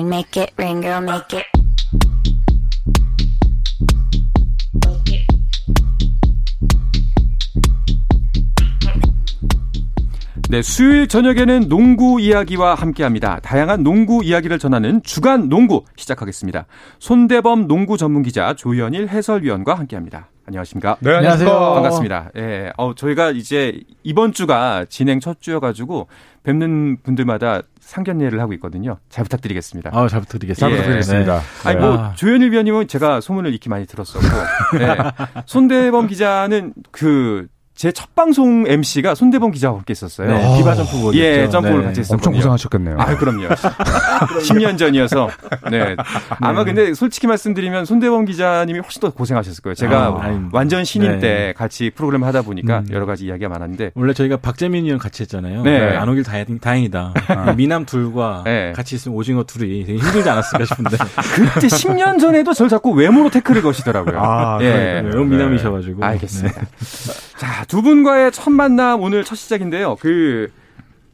rain, 0.00 0.08
make 0.08 0.40
it 0.40 0.52
rain, 0.58 0.80
girl, 0.80 1.02
make 1.02 1.38
it. 1.38 1.46
네, 10.48 10.62
수요일 10.62 11.06
저녁에는 11.06 11.68
농구 11.68 12.20
이야기와 12.20 12.74
함께 12.74 13.04
합니다. 13.04 13.38
다양한 13.40 13.84
농구 13.84 14.24
이야기를 14.24 14.58
전하는 14.58 15.00
주간 15.04 15.48
농구 15.48 15.84
시작하겠습니다. 15.96 16.66
손대범 16.98 17.68
농구 17.68 17.96
전문 17.96 18.24
기자 18.24 18.54
조현일 18.54 19.08
해설위원과 19.08 19.74
함께 19.74 19.94
합니다. 19.94 20.28
안녕하십니까? 20.50 20.96
네, 21.00 21.14
안녕하세요. 21.14 21.48
반갑습니다. 21.48 22.30
예, 22.36 22.72
어, 22.76 22.94
저희가 22.94 23.30
이제 23.30 23.80
이번 24.02 24.32
주가 24.32 24.84
진행 24.88 25.20
첫 25.20 25.40
주여가지고 25.40 26.08
뵙는 26.42 26.98
분들마다 27.02 27.62
상견례를 27.78 28.40
하고 28.40 28.52
있거든요. 28.54 28.98
잘 29.08 29.22
부탁드리겠습니다. 29.24 29.90
아, 29.92 30.08
잘 30.08 30.20
부탁드리겠습니다. 30.20 30.66
잘 30.66 30.72
예. 30.72 30.76
부탁드리겠습니다. 30.76 31.38
네. 31.38 31.68
아니 31.68 31.80
뭐 31.80 31.98
아. 31.98 32.14
조현일 32.14 32.50
위원님은 32.50 32.88
제가 32.88 33.20
소문을 33.20 33.54
익히 33.54 33.68
많이 33.68 33.86
들었었고, 33.86 34.26
네. 34.78 34.96
손대범 35.46 36.08
기자는 36.08 36.74
그 36.90 37.46
제 37.80 37.90
첫 37.92 38.14
방송 38.14 38.66
MC가 38.66 39.14
손대범 39.14 39.52
기자와 39.52 39.78
함께 39.78 39.92
있었어요. 39.92 40.28
네, 40.28 40.58
비바 40.58 40.74
점프볼. 40.74 41.14
예, 41.14 41.48
점프를 41.48 41.82
같이 41.84 42.00
했었거든요. 42.00 42.14
엄청 42.16 42.32
고생하셨겠네요. 42.34 42.96
아, 42.98 43.16
그럼요. 43.16 43.48
10년 44.44 44.76
전이어서. 44.76 45.30
네. 45.70 45.96
아마 46.40 46.64
근데 46.64 46.92
솔직히 46.92 47.26
말씀드리면 47.26 47.86
손대범 47.86 48.26
기자님이 48.26 48.80
훨씬 48.80 49.00
더 49.00 49.08
고생하셨을 49.10 49.62
거예요. 49.62 49.74
제가 49.74 49.96
아. 50.08 50.48
완전 50.52 50.84
신인 50.84 51.12
네. 51.12 51.18
때 51.20 51.54
같이 51.56 51.88
프로그램 51.88 52.22
하다 52.24 52.42
보니까 52.42 52.80
음. 52.80 52.88
여러 52.90 53.06
가지 53.06 53.24
이야기가 53.24 53.48
많았는데. 53.48 53.92
원래 53.94 54.12
저희가 54.12 54.36
박재민 54.36 54.84
의원 54.84 54.98
같이 54.98 55.22
했잖아요. 55.22 55.62
네. 55.62 55.96
안 55.96 56.06
오길 56.06 56.22
다행, 56.22 56.58
다행이다. 56.58 57.14
미남 57.56 57.86
둘과 57.86 58.42
네. 58.44 58.74
같이 58.76 58.94
있으면 58.96 59.16
오징어 59.16 59.44
둘이 59.44 59.86
되게 59.86 59.98
힘들지 59.98 60.28
않았을까 60.28 60.66
싶은데. 60.66 60.98
그때 61.54 61.66
10년 61.66 62.20
전에도 62.20 62.52
저를 62.52 62.68
자꾸 62.68 62.90
외모로 62.92 63.30
태클을 63.30 63.62
거시더라고요. 63.62 64.20
아, 64.20 64.58
예. 64.60 65.00
너무 65.02 65.24
미남이셔가지고. 65.24 66.04
알겠습니다. 66.04 66.60
자, 67.38 67.64
두 67.70 67.82
분과의 67.82 68.32
첫 68.32 68.50
만남 68.50 69.00
오늘 69.00 69.24
첫 69.24 69.36
시작인데요. 69.36 69.96
그 69.96 70.50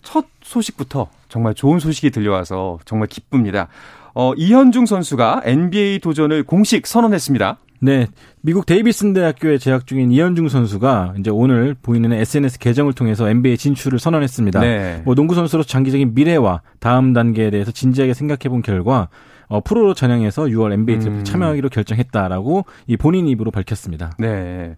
첫 0.06 0.24
소식부터 0.40 1.08
정말 1.28 1.52
좋은 1.52 1.80
소식이 1.80 2.10
들려와서 2.10 2.78
정말 2.84 3.08
기쁩니다. 3.08 3.66
어, 4.14 4.32
이현중 4.36 4.86
선수가 4.86 5.42
NBA 5.44 5.98
도전을 5.98 6.44
공식 6.44 6.86
선언했습니다. 6.86 7.58
네. 7.80 8.06
미국 8.40 8.64
데이비슨 8.66 9.12
대학교에 9.12 9.58
재학 9.58 9.86
중인 9.86 10.12
이현중 10.12 10.48
선수가 10.48 11.14
이제 11.18 11.30
오늘 11.30 11.74
본인의 11.82 12.10
SNS 12.12 12.60
계정을 12.60 12.92
통해서 12.92 13.28
NBA 13.28 13.58
진출을 13.58 13.98
선언했습니다. 13.98 14.60
네. 14.60 15.02
뭐 15.04 15.16
농구 15.16 15.34
선수로서 15.34 15.66
장기적인 15.68 16.14
미래와 16.14 16.62
다음 16.78 17.12
단계에 17.12 17.50
대해서 17.50 17.72
진지하게 17.72 18.14
생각해 18.14 18.48
본 18.48 18.62
결과 18.62 19.08
어, 19.48 19.60
프로로 19.60 19.92
전향해서 19.92 20.44
6월 20.44 20.72
NBA 20.72 21.00
드래프트 21.00 21.20
음. 21.20 21.24
참여하기로 21.24 21.68
결정했다라고 21.68 22.64
이 22.86 22.96
본인 22.96 23.26
입으로 23.26 23.50
밝혔습니다. 23.50 24.12
네. 24.18 24.76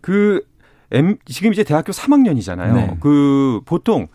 그 0.00 0.42
M 0.94 1.16
지금 1.26 1.52
이제 1.52 1.64
대학교 1.64 1.92
3학년이잖아요. 1.92 2.74
네. 2.74 2.96
그 3.00 3.60
보통 3.64 4.08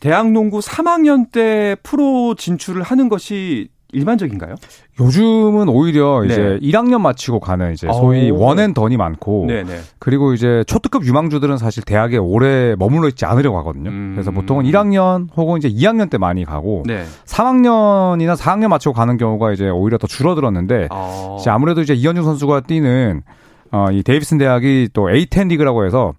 대학 0.00 0.30
농구 0.30 0.60
3학년 0.60 1.30
때 1.30 1.76
프로 1.82 2.34
진출을 2.34 2.82
하는 2.82 3.08
것이 3.08 3.68
일반적인가요? 3.92 4.54
요즘은 5.00 5.68
오히려 5.68 6.24
이제 6.24 6.36
네. 6.36 6.58
1학년 6.60 7.00
마치고 7.00 7.40
가는 7.40 7.72
이제 7.72 7.88
소위 7.92 8.30
오. 8.30 8.38
one-and-done이 8.38 8.96
많고 8.96 9.46
네, 9.48 9.64
네. 9.64 9.78
그리고 9.98 10.32
이제 10.32 10.62
초특급 10.66 11.04
유망주들은 11.04 11.58
사실 11.58 11.82
대학에 11.82 12.16
오래 12.16 12.76
머물러 12.78 13.08
있지 13.08 13.24
않으려고 13.24 13.58
하거든요. 13.58 13.90
음. 13.90 14.12
그래서 14.14 14.30
보통은 14.30 14.64
1학년 14.64 15.28
혹은 15.36 15.58
이제 15.58 15.68
2학년 15.68 16.10
때 16.10 16.18
많이 16.18 16.44
가고 16.44 16.84
네. 16.86 17.04
3학년이나 17.24 18.36
4학년 18.36 18.68
마치고 18.68 18.92
가는 18.92 19.16
경우가 19.16 19.52
이제 19.52 19.68
오히려 19.68 19.98
더 19.98 20.06
줄어들었는데 20.06 20.88
어. 20.90 21.38
이제 21.40 21.50
아무래도 21.50 21.80
이제 21.80 21.94
이현중 21.94 22.22
선수가 22.22 22.60
뛰는 22.60 23.22
어, 23.72 23.90
이 23.90 24.02
데이비슨 24.02 24.38
대학이 24.38 24.88
또 24.92 25.06
A10 25.06 25.48
리그라고 25.48 25.84
해서 25.84 26.14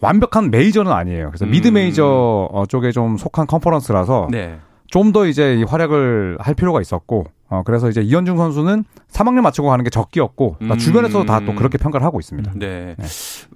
완벽한 0.00 0.50
메이저는 0.50 0.92
아니에요. 0.92 1.28
그래서 1.28 1.46
음. 1.46 1.50
mid-major 1.50 2.48
어, 2.52 2.66
쪽에 2.66 2.92
좀 2.92 3.16
속한 3.16 3.46
컨퍼런스라서 3.46 4.28
네. 4.30 4.58
좀더 4.88 5.26
이제 5.26 5.54
이 5.54 5.64
활약을 5.64 6.36
할 6.40 6.54
필요가 6.54 6.80
있었고 6.80 7.26
어 7.48 7.62
그래서 7.64 7.88
이제 7.88 8.00
이현중 8.02 8.36
선수는 8.36 8.84
3학년 9.12 9.40
마치고 9.42 9.68
가는 9.68 9.82
게 9.84 9.90
적기였고 9.90 10.56
나 10.60 10.74
음. 10.74 10.78
주변에서 10.78 11.24
다또 11.24 11.54
그렇게 11.54 11.78
평가를 11.78 12.04
하고 12.04 12.18
있습니다. 12.18 12.52
네. 12.56 12.94
네. 12.98 13.06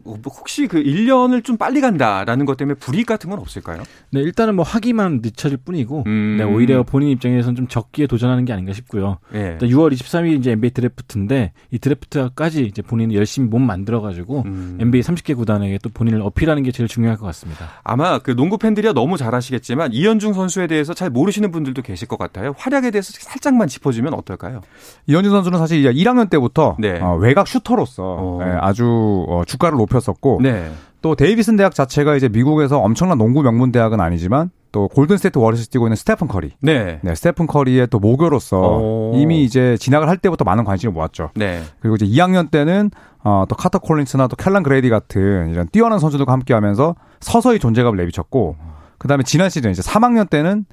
어, 0.05 0.17
뭐 0.23 0.33
혹시 0.33 0.67
그 0.67 0.83
1년을 0.83 1.45
좀 1.45 1.56
빨리 1.56 1.81
간다라는 1.81 2.47
것 2.47 2.56
때문에 2.56 2.78
불이익 2.78 3.06
같은 3.06 3.31
건 3.31 3.39
없을까요? 3.39 3.83
네, 4.11 4.21
일단은 4.21 4.56
뭐 4.56 4.65
하기만 4.65 5.21
늦춰질 5.23 5.59
뿐이고, 5.59 6.05
음. 6.06 6.37
네, 6.39 6.45
오히려 6.45 6.83
본인 6.83 7.11
입장에서는 7.11 7.56
좀 7.56 7.69
적기에 7.69 8.06
도전하는 8.06 8.45
게 8.45 8.53
아닌가 8.53 8.73
싶고요. 8.73 9.19
예. 9.34 9.59
일단 9.61 9.69
6월 9.69 9.93
23일 9.93 10.39
이제 10.39 10.53
NBA 10.53 10.71
드래프트인데 10.71 11.53
이 11.71 11.78
드래프트까지 11.78 12.65
이제 12.65 12.83
본인이 12.83 13.15
열심히 13.15 13.49
몸 13.49 13.62
만들어가지고 13.62 14.43
음. 14.47 14.78
NBA 14.81 15.03
30개 15.03 15.37
구단에게 15.37 15.78
또 15.83 15.91
본인을 15.91 16.22
어필하는 16.22 16.62
게 16.62 16.72
제일 16.72 16.89
중요할 16.89 17.19
것 17.19 17.27
같습니다. 17.27 17.69
아마 17.84 18.19
그 18.19 18.34
농구 18.34 18.59
팬들이야 18.59 18.93
너무 18.93 19.17
잘 19.17 19.34
아시겠지만 19.34 19.93
이현중 19.93 20.33
선수에 20.33 20.67
대해서 20.67 20.95
잘 20.95 21.11
모르시는 21.11 21.51
분들도 21.51 21.83
계실 21.83 22.09
것 22.09 22.19
같아요. 22.19 22.55
활약에 22.57 22.91
대해서 22.91 23.12
살짝만 23.12 23.69
짚 23.69 23.80
어주면 23.85 24.15
어떨까요? 24.15 24.61
이현중 25.07 25.33
선수는 25.33 25.59
사실 25.59 25.79
이제 25.79 25.93
1학년 25.93 26.29
때부터 26.31 26.77
네. 26.79 27.01
어, 27.01 27.17
외곽 27.17 27.49
슈터로서 27.49 28.03
어. 28.03 28.39
네, 28.41 28.57
아주 28.61 29.25
어, 29.29 29.43
주가를 29.47 29.79
높였었고 29.79 30.41
네. 30.43 30.71
또 31.03 31.15
데이비슨 31.15 31.57
대학 31.57 31.75
자체가 31.75 32.17
이제 32.17 32.29
미국에서 32.29 32.79
엄청난 32.79 33.19
농구 33.19 33.43
명문 33.43 33.73
대학은 33.73 34.01
아니지만 34.01 34.51
또 34.73 34.89
골든스테이트 34.89 35.39
워리어스 35.39 35.69
뛰고 35.69 35.87
있는 35.87 35.97
스테픈 35.97 36.29
커리. 36.29 36.53
네. 36.61 37.01
네, 37.03 37.15
스테픈 37.15 37.47
커리의 37.47 37.89
또 37.91 37.99
모교로서 37.99 38.61
오. 38.61 39.13
이미 39.15 39.43
이제 39.43 39.77
진학을 39.79 40.09
할 40.09 40.19
때부터 40.19 40.45
많은 40.45 40.65
관심을 40.65 40.93
모았죠. 40.93 41.31
네. 41.35 41.63
그리고 41.81 41.97
이제 41.97 42.07
2학년 42.07 42.51
때는 42.51 42.91
어, 43.23 43.45
또 43.49 43.57
카터 43.57 43.79
콜린스나 43.79 44.29
또 44.29 44.37
캘런 44.37 44.63
그레이디 44.63 44.89
같은 44.89 45.51
이런 45.51 45.69
뛰어난 45.73 45.99
선수들과 45.99 46.33
함께하면서 46.33 46.95
서서히 47.21 47.59
존재감을 47.59 47.99
내비쳤고 47.99 48.57
그다음에 48.99 49.25
지난 49.25 49.51
시즌 49.51 49.71
이제 49.71 49.83
3학년 49.83 50.29
때는 50.29 50.67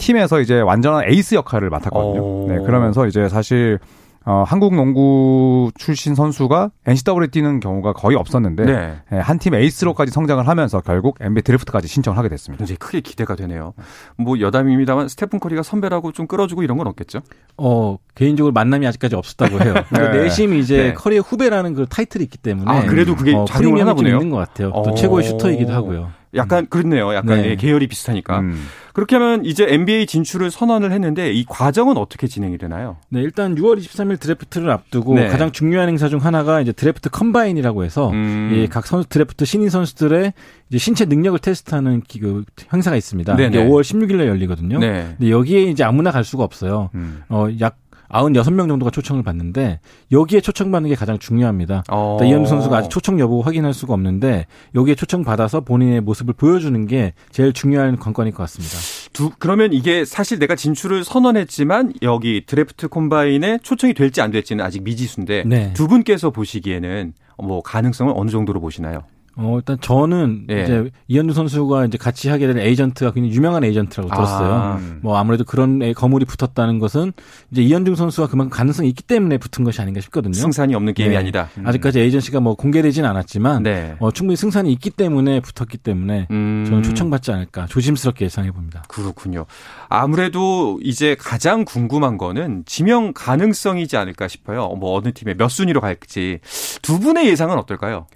팀에서 0.00 0.40
이제 0.40 0.60
완전한 0.60 1.04
에이스 1.08 1.34
역할을 1.34 1.70
맡았거든요. 1.70 2.20
오. 2.20 2.46
네, 2.48 2.58
그러면서 2.58 3.06
이제 3.06 3.28
사실 3.28 3.78
어, 4.26 4.44
한국 4.46 4.74
농구 4.74 5.70
출신 5.78 6.14
선수가 6.14 6.70
NCAA 6.86 7.28
뛰는 7.30 7.58
경우가 7.58 7.94
거의 7.94 8.16
없었는데 8.16 8.64
네. 8.64 8.94
예, 9.12 9.16
한팀 9.16 9.54
에이스로까지 9.54 10.12
성장을 10.12 10.46
하면서 10.46 10.80
결국 10.80 11.16
NBA 11.20 11.42
드래프트까지 11.42 11.88
신청을 11.88 12.18
하게 12.18 12.28
됐습니다. 12.28 12.60
굉장히 12.60 12.76
크게 12.76 13.00
기대가 13.00 13.34
되네요. 13.34 13.72
뭐 14.16 14.38
여담입니다만 14.38 15.08
스테픈 15.08 15.40
커리가 15.40 15.62
선배라고 15.62 16.12
좀 16.12 16.26
끌어주고 16.26 16.62
이런 16.62 16.76
건 16.76 16.86
없겠죠? 16.88 17.20
어, 17.56 17.96
개인적으로 18.14 18.52
만남이 18.52 18.86
아직까지 18.86 19.16
없었다고 19.16 19.64
해요. 19.64 19.74
네. 19.90 20.22
내심 20.22 20.54
이제 20.54 20.88
네. 20.88 20.92
커리의 20.92 21.22
후배라는 21.22 21.74
그 21.74 21.86
타이틀이 21.86 22.22
있기 22.24 22.36
때문에 22.36 22.70
아, 22.70 22.84
그래도 22.84 23.16
그게 23.16 23.34
어, 23.34 23.46
작용을 23.46 23.78
프리미엄이 23.78 23.80
하나 23.80 23.90
좀 23.92 23.96
보네요. 24.04 24.16
있는 24.16 24.30
것 24.30 24.36
같아요. 24.36 24.70
또 24.70 24.90
어. 24.90 24.94
최고의 24.94 25.24
슈터이기도 25.24 25.72
하고요. 25.72 26.19
약간 26.34 26.66
그렇네요. 26.68 27.12
약간 27.14 27.42
네. 27.42 27.50
예, 27.50 27.56
계열이 27.56 27.88
비슷하니까. 27.88 28.40
음. 28.40 28.66
그렇게 28.92 29.16
하면 29.16 29.44
이제 29.44 29.66
NBA 29.68 30.06
진출을 30.06 30.50
선언을 30.50 30.92
했는데 30.92 31.32
이 31.32 31.44
과정은 31.44 31.96
어떻게 31.96 32.26
진행이 32.26 32.58
되나요? 32.58 32.96
네, 33.08 33.20
일단 33.20 33.54
6월 33.54 33.78
23일 33.78 34.20
드래프트를 34.20 34.70
앞두고 34.70 35.14
네. 35.14 35.28
가장 35.28 35.52
중요한 35.52 35.88
행사 35.88 36.08
중 36.08 36.24
하나가 36.24 36.60
이제 36.60 36.72
드래프트 36.72 37.10
combine이라고 37.10 37.84
해서 37.84 38.10
음. 38.10 38.50
이각 38.54 38.86
선수 38.86 39.08
드래프트 39.08 39.44
신인 39.44 39.70
선수들의 39.70 40.32
이제 40.68 40.78
신체 40.78 41.04
능력을 41.04 41.38
테스트하는 41.38 42.02
기, 42.02 42.20
그 42.20 42.44
행사가 42.72 42.96
있습니다. 42.96 43.36
네네. 43.36 43.48
이게 43.48 43.68
5월 43.68 43.82
16일에 43.82 44.26
열리거든요. 44.26 44.78
네. 44.78 45.14
근데 45.18 45.30
여기에 45.30 45.62
이제 45.62 45.84
아무나 45.84 46.10
갈 46.10 46.24
수가 46.24 46.44
없어요. 46.44 46.90
음. 46.94 47.22
어, 47.28 47.46
약 47.60 47.76
96명 48.10 48.68
정도가 48.68 48.90
초청을 48.90 49.22
받는데 49.22 49.80
여기에 50.12 50.40
초청받는 50.40 50.90
게 50.90 50.94
가장 50.94 51.18
중요합니다. 51.18 51.84
어. 51.90 52.16
일단 52.18 52.28
이현주 52.28 52.48
선수가 52.48 52.76
아직 52.76 52.90
초청 52.90 53.18
여부 53.20 53.40
확인할 53.40 53.72
수가 53.72 53.94
없는데 53.94 54.46
여기에 54.74 54.94
초청 54.94 55.24
받아서 55.24 55.60
본인의 55.60 56.00
모습을 56.02 56.34
보여주는 56.34 56.86
게 56.86 57.14
제일 57.30 57.52
중요한 57.52 57.96
관건일 57.98 58.32
것 58.32 58.42
같습니다. 58.44 58.76
두, 59.12 59.30
그러면 59.38 59.72
이게 59.72 60.04
사실 60.04 60.38
내가 60.38 60.56
진출을 60.56 61.04
선언했지만 61.04 61.94
여기 62.02 62.44
드래프트 62.46 62.88
콤바인에 62.88 63.58
초청이 63.62 63.94
될지 63.94 64.20
안 64.20 64.30
될지는 64.30 64.64
아직 64.64 64.82
미지수인데 64.82 65.44
네. 65.46 65.72
두 65.74 65.88
분께서 65.88 66.30
보시기에는 66.30 67.14
뭐 67.42 67.62
가능성을 67.62 68.12
어느 68.16 68.30
정도로 68.30 68.60
보시나요? 68.60 69.04
어, 69.42 69.56
일단 69.56 69.78
저는 69.80 70.46
예. 70.50 70.62
이제 70.62 70.90
이현주 71.08 71.32
선수가 71.34 71.86
이제 71.86 71.96
같이 71.98 72.28
하게 72.28 72.46
될 72.46 72.58
에이전트가 72.58 73.12
굉장히 73.12 73.34
유명한 73.34 73.64
에이전트라고 73.64 74.10
들었어요. 74.10 74.52
아. 74.52 74.80
뭐 75.00 75.16
아무래도 75.16 75.44
그런 75.44 75.82
애- 75.82 75.92
거물이 75.94 76.26
붙었다는 76.26 76.78
것은 76.78 77.12
이제 77.50 77.62
이현중 77.62 77.94
선수가 77.94 78.28
그만큼 78.28 78.50
가능성이 78.56 78.88
있기 78.90 79.02
때문에 79.02 79.38
붙은 79.38 79.64
것이 79.64 79.80
아닌가 79.80 80.00
싶거든요. 80.02 80.34
승산이 80.34 80.74
없는 80.74 80.94
게임이 80.94 81.12
네. 81.12 81.16
아니다. 81.16 81.48
아직까지 81.64 82.00
에이전시가 82.00 82.40
뭐 82.40 82.54
공개되진 82.54 83.04
않았지만 83.04 83.62
네. 83.62 83.96
어, 83.98 84.10
충분히 84.10 84.36
승산이 84.36 84.70
있기 84.72 84.90
때문에 84.90 85.40
붙었기 85.40 85.78
때문에 85.78 86.26
음. 86.30 86.64
저는 86.68 86.82
초청받지 86.82 87.32
않을까 87.32 87.66
조심스럽게 87.66 88.26
예상해 88.26 88.50
봅니다. 88.50 88.82
그렇군요. 88.88 89.46
아무래도 89.88 90.78
이제 90.82 91.16
가장 91.18 91.64
궁금한 91.64 92.18
거는 92.18 92.62
지명 92.66 93.12
가능성이지 93.14 93.96
않을까 93.96 94.28
싶어요. 94.28 94.68
뭐 94.78 94.96
어느 94.98 95.12
팀에 95.12 95.34
몇 95.34 95.48
순위로 95.48 95.80
갈지 95.80 96.38
두 96.82 97.00
분의 97.00 97.26
예상은 97.28 97.58
어떨까요? 97.58 98.06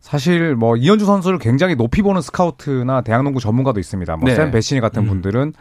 사실 0.00 0.56
뭐 0.56 0.76
이현주 0.76 1.04
선수를 1.04 1.38
굉장히 1.38 1.76
높이 1.76 2.02
보는 2.02 2.22
스카우트나 2.22 3.02
대학농구 3.02 3.38
전문가도 3.40 3.78
있습니다. 3.78 4.16
네. 4.16 4.20
뭐샘 4.20 4.50
베시니 4.50 4.80
같은 4.80 5.02
음. 5.02 5.08
분들은 5.08 5.52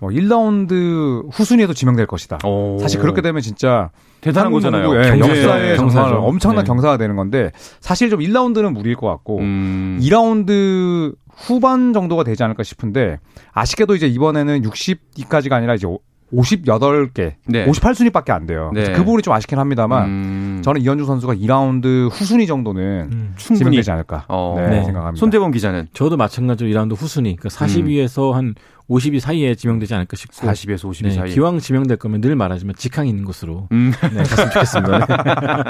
뭐 0.00 0.10
1라운드 0.10 1.30
후순위에도 1.32 1.72
지명될 1.72 2.06
것이다. 2.06 2.38
오. 2.44 2.78
사실 2.80 3.00
그렇게 3.00 3.22
되면 3.22 3.40
진짜 3.40 3.90
대단한 4.20 4.52
거잖아요. 4.52 4.94
예, 4.96 5.18
역사에 5.18 5.76
정말 5.76 5.76
경사죠. 5.76 6.16
엄청난 6.16 6.64
네. 6.64 6.68
경사가 6.68 6.96
되는 6.96 7.14
건데 7.14 7.52
사실 7.80 8.10
좀 8.10 8.20
1라운드는 8.20 8.72
무리일 8.72 8.96
것 8.96 9.06
같고 9.08 9.38
음. 9.38 9.98
2라운드 10.02 11.14
후반 11.36 11.92
정도가 11.92 12.24
되지 12.24 12.42
않을까 12.42 12.62
싶은데 12.62 13.18
아쉽게도 13.52 13.94
이제 13.94 14.06
이번에는 14.06 14.62
60위까지가 14.62 15.52
아니라 15.52 15.74
이제 15.74 15.86
58개, 16.32 17.34
네. 17.46 17.66
58순위밖에 17.66 18.30
안 18.30 18.46
돼요. 18.46 18.70
네. 18.74 18.92
그 18.92 19.04
부분이 19.04 19.22
좀 19.22 19.32
아쉽긴 19.34 19.58
합니다만 19.58 20.04
음. 20.08 20.62
저는 20.64 20.80
이현주 20.80 21.04
선수가 21.04 21.34
2라운드 21.34 22.08
후순위 22.10 22.46
정도는 22.46 22.82
음. 23.12 23.34
충분히 23.36 23.58
지명되지 23.58 23.90
않을까 23.90 24.24
어. 24.28 24.54
네, 24.58 24.68
네. 24.68 24.84
생각합니다. 24.84 25.20
손대범 25.20 25.52
기자는 25.52 25.88
저도 25.92 26.16
마찬가지로 26.16 26.68
2라운드 26.70 26.96
후순위, 26.96 27.36
그러니까 27.36 27.48
40위에서 27.48 28.32
한 28.32 28.54
50위 28.90 29.18
사이에 29.20 29.54
지명되지 29.54 29.94
않을까 29.94 30.16
싶고 30.16 30.46
40에서 30.46 30.90
50위 30.90 31.04
네, 31.04 31.10
사이. 31.10 31.30
기왕 31.30 31.58
지명될 31.58 31.96
거면 31.98 32.20
늘 32.20 32.36
말하지만 32.36 32.74
직항이 32.76 33.08
있는 33.08 33.24
곳으로 33.24 33.68
음. 33.72 33.92
네, 34.12 34.18
갔으면 34.18 34.50
좋겠습니다. 34.50 35.06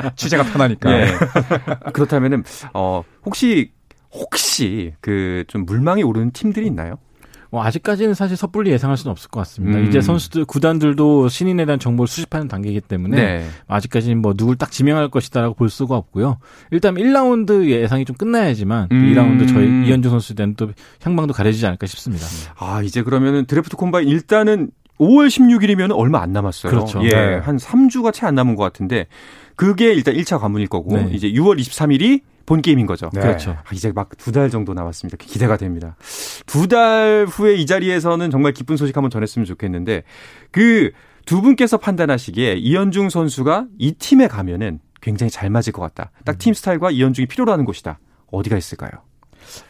네. 0.03 0.11
취재가 0.17 0.43
편하니까. 0.45 0.91
예. 1.01 1.07
그렇다면은 1.93 2.43
어 2.73 3.03
혹시 3.25 3.71
혹시 4.13 4.95
그 5.01 5.45
좀 5.49 5.65
물망이 5.67 6.03
오르는 6.03 6.31
팀들이 6.33 6.67
있나요? 6.67 6.97
뭐 7.55 7.63
아직까지는 7.63 8.15
사실 8.15 8.37
섣불리 8.37 8.73
예상할 8.73 8.97
수는 8.97 9.13
없을 9.13 9.31
것 9.31 9.39
같습니다. 9.43 9.79
음. 9.79 9.87
이제 9.87 10.01
선수들 10.01 10.45
구단들도 10.45 11.29
신인에 11.29 11.65
대한 11.67 11.79
정보를 11.79 12.09
수집하는 12.09 12.49
단계이기 12.49 12.81
때문에 12.81 13.17
네. 13.17 13.47
아직까지는 13.69 14.21
뭐 14.21 14.35
누굴 14.35 14.57
딱 14.57 14.73
지명할 14.73 15.09
것이다라고 15.09 15.55
볼 15.55 15.69
수가 15.71 15.95
없고요. 15.95 16.39
일단 16.73 16.97
1라운드 16.97 17.67
예상이 17.67 18.07
좀 18.07 18.17
끝나야지만 18.17 18.89
음. 18.91 19.13
2라운드 19.15 19.49
저희 19.49 19.87
이현주 19.87 20.11
선수에 20.11 20.35
대한 20.35 20.57
또 20.57 20.73
향방도 21.03 21.33
가려지지 21.33 21.65
않을까 21.65 21.87
싶습니다. 21.87 22.27
아, 22.59 22.83
이제 22.83 23.05
그러면은 23.05 23.45
드래프트 23.47 23.77
콤바인 23.77 24.09
일단은 24.09 24.73
5월 24.99 25.29
16일이면 25.29 25.97
얼마 25.97 26.23
안 26.23 26.33
남았어요. 26.33 26.73
그렇죠. 26.73 27.05
예. 27.05 27.09
네. 27.11 27.37
한 27.37 27.57
3주가 27.57 28.13
채 28.13 28.27
안 28.27 28.35
남은 28.35 28.57
것 28.57 28.65
같은데 28.65 29.07
그게 29.55 29.93
일단 29.93 30.17
1차 30.17 30.41
관문일 30.41 30.67
거고 30.67 30.97
네. 30.97 31.09
이제 31.13 31.31
6월 31.31 31.61
23일이 31.61 32.23
본 32.47 32.61
게임인 32.63 32.87
거죠. 32.87 33.11
네. 33.13 33.21
그렇죠. 33.21 33.53
아, 33.53 33.71
이제 33.73 33.93
막 33.93 34.11
두 34.19 34.33
달 34.33 34.51
정도 34.51 34.75
남았습니다. 34.75 35.17
기대가 35.19 35.57
됩니다. 35.57 35.97
두 36.47 36.67
달 36.69 37.27
후에 37.29 37.55
이 37.55 37.67
자리에서는 37.67 38.31
정말 38.31 38.53
기쁜 38.53 38.77
소식 38.77 38.97
한번 38.97 39.11
전했으면 39.11 39.47
좋겠는데 39.47 40.03
그 40.51 40.91
두 41.27 41.41
분께서 41.41 41.79
판단하시기에 41.79 42.57
이현중 42.57 43.09
선수가 43.09 43.67
이 43.79 43.93
팀에 43.93 44.29
가면은 44.29 44.81
굉장히 45.01 45.31
잘 45.31 45.49
맞을 45.49 45.73
것 45.73 45.81
같다. 45.81 46.11
딱 46.27 46.37
팀 46.39 46.53
스타일과 46.53 46.91
이현중이 46.91 47.25
필요로 47.27 47.51
하는 47.51 47.65
곳이다. 47.65 47.99
어디가 48.31 48.59
있을까요? 48.59 48.91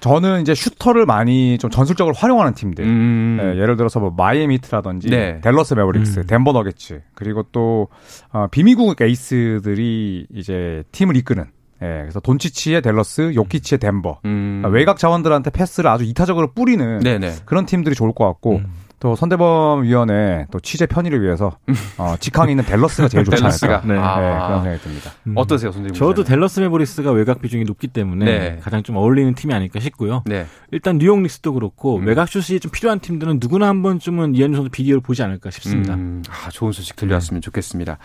저는 0.00 0.40
이제 0.42 0.52
슈터를 0.52 1.06
많이 1.06 1.58
좀 1.58 1.70
전술적으로 1.70 2.14
활용하는 2.16 2.54
팀들. 2.54 2.84
음. 2.84 3.38
예, 3.40 3.60
예를 3.60 3.76
들어서 3.76 4.00
뭐 4.00 4.10
마이애미 4.16 4.54
히트라든지 4.56 5.10
네. 5.10 5.40
댈러스 5.42 5.74
매버릭스, 5.74 6.20
음. 6.20 6.26
덴버 6.26 6.50
너게츠 6.52 7.02
그리고 7.14 7.44
또 7.52 7.86
어, 8.32 8.48
비미국 8.50 9.00
에이스들이 9.00 10.26
이제 10.34 10.82
팀을 10.92 11.16
이끄는 11.16 11.44
예, 11.82 12.00
그래서 12.02 12.20
돈치치의 12.20 12.82
댈러스, 12.82 13.34
요키치의 13.34 13.78
덴버 13.78 14.20
음. 14.24 14.60
그러니까 14.62 14.68
외곽 14.68 14.98
자원들한테 14.98 15.50
패스를 15.50 15.90
아주 15.90 16.04
이타적으로 16.04 16.52
뿌리는 16.52 17.00
네네. 17.00 17.36
그런 17.44 17.66
팀들이 17.66 17.94
좋을 17.94 18.12
것 18.12 18.26
같고 18.26 18.56
음. 18.56 18.66
또 19.04 19.14
손대범 19.14 19.82
위원의 19.82 20.46
또 20.50 20.58
취재 20.60 20.86
편의를 20.86 21.22
위해서 21.22 21.58
어, 21.98 22.16
직항에 22.18 22.52
있는 22.52 22.64
댈러스가 22.64 23.06
제일 23.08 23.26
좋지. 23.26 23.44
않을까 23.44 23.82
네. 23.86 23.92
네, 23.92 24.00
아. 24.00 24.46
그런 24.46 24.62
생각이 24.62 24.82
듭니다. 24.82 25.10
음. 25.26 25.34
어떠세요, 25.36 25.72
선생님? 25.72 25.92
저도 25.92 26.24
댈러스 26.24 26.60
매버릭스가 26.60 27.10
외곽 27.10 27.42
비중이 27.42 27.64
높기 27.64 27.88
때문에 27.88 28.24
네. 28.24 28.58
가장 28.62 28.82
좀 28.82 28.96
어울리는 28.96 29.34
팀이 29.34 29.52
아닐까 29.52 29.78
싶고요. 29.78 30.22
네. 30.24 30.46
일단 30.70 30.96
뉴욕 30.96 31.20
닉스도 31.20 31.52
그렇고 31.52 31.98
음. 31.98 32.06
외곽 32.06 32.30
슛이 32.30 32.60
좀 32.60 32.70
필요한 32.72 32.98
팀들은 32.98 33.40
누구나 33.42 33.68
한 33.68 33.82
번쯤은 33.82 34.36
이현중 34.36 34.56
선수 34.56 34.70
비디오를 34.70 35.02
보지 35.02 35.22
않을까 35.22 35.50
싶습니다. 35.50 35.92
음, 35.96 36.22
아, 36.30 36.48
좋은 36.48 36.72
소식 36.72 36.96
들려왔으면 36.96 37.42
좋겠습니다. 37.42 37.98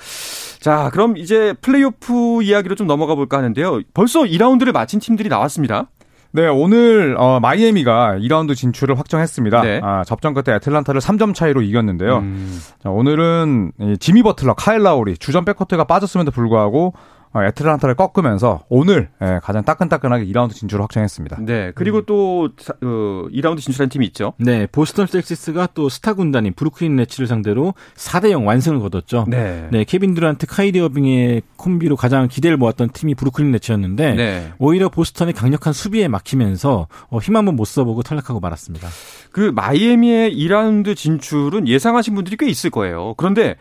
자, 0.59 0.89
그럼 0.91 1.15
이제 1.15 1.53
플레이오프 1.61 2.43
이야기로 2.43 2.75
좀 2.75 2.87
넘어가 2.87 3.15
볼까 3.15 3.37
하는데요. 3.37 3.83
벌써 3.93 4.23
2라운드를 4.23 4.73
마친 4.73 4.99
팀들이 4.99 5.29
나왔습니다. 5.29 5.87
네, 6.31 6.47
오늘 6.47 7.15
어, 7.17 7.39
마이애미가 7.39 8.17
2라운드 8.19 8.55
진출을 8.55 8.99
확정했습니다. 8.99 9.61
네. 9.63 9.81
아, 9.83 10.03
접전 10.03 10.35
끝에 10.35 10.55
애틀란타를 10.57 11.01
3점 11.01 11.33
차이로 11.33 11.63
이겼는데요. 11.63 12.17
음, 12.19 12.59
자, 12.83 12.89
오늘은 12.89 13.71
이 13.79 13.97
지미 13.99 14.21
버틀러, 14.21 14.53
카일 14.53 14.83
라우리 14.83 15.17
주전 15.17 15.43
백코트가 15.45 15.85
빠졌음에도 15.85 16.29
불구하고 16.29 16.93
어, 16.93 17.19
애틀란타를 17.35 17.95
꺾으면서 17.95 18.63
오늘 18.69 19.09
예, 19.21 19.39
가장 19.43 19.63
따끈따끈하게 19.63 20.25
2라운드 20.25 20.53
진출을 20.53 20.83
확정했습니다. 20.83 21.37
네. 21.41 21.71
그리고 21.75 22.01
또 22.05 22.49
사- 22.57 22.73
어, 22.81 23.27
2라운드 23.31 23.59
진출한 23.59 23.89
팀이 23.89 24.05
있죠. 24.07 24.33
네, 24.37 24.67
보스턴 24.71 25.05
셀틱스가 25.05 25.69
또 25.75 25.89
스타 25.89 26.13
군단인 26.13 26.53
브루클린 26.53 26.95
네츠를 26.95 27.27
상대로 27.27 27.73
4대 27.95 28.31
0 28.31 28.45
완승을 28.47 28.79
거뒀죠. 28.79 29.25
네. 29.27 29.67
네, 29.71 29.83
케빈 29.83 30.15
듀란트, 30.15 30.47
카이리 30.47 30.79
어빙의 30.79 31.43
콤비로 31.57 31.95
가장 31.95 32.27
기대를 32.27 32.57
모았던 32.57 32.89
팀이 32.93 33.15
브루클린 33.15 33.51
네츠였는데 33.51 34.13
네. 34.15 34.53
오히려 34.57 34.89
보스턴의 34.89 35.33
강력한 35.35 35.71
수비에 35.73 36.07
막히면서 36.07 36.87
어, 37.09 37.19
힘 37.19 37.35
한번 37.35 37.55
못 37.55 37.65
써보고 37.65 38.01
탈락하고 38.01 38.39
말았습니다. 38.39 38.87
그 39.31 39.51
마이애미의 39.53 40.35
2라운드 40.35 40.95
진출은 40.95 41.67
예상하신 41.67 42.15
분들이 42.15 42.37
꽤 42.37 42.47
있을 42.47 42.69
거예요. 42.71 43.13
그런데 43.17 43.55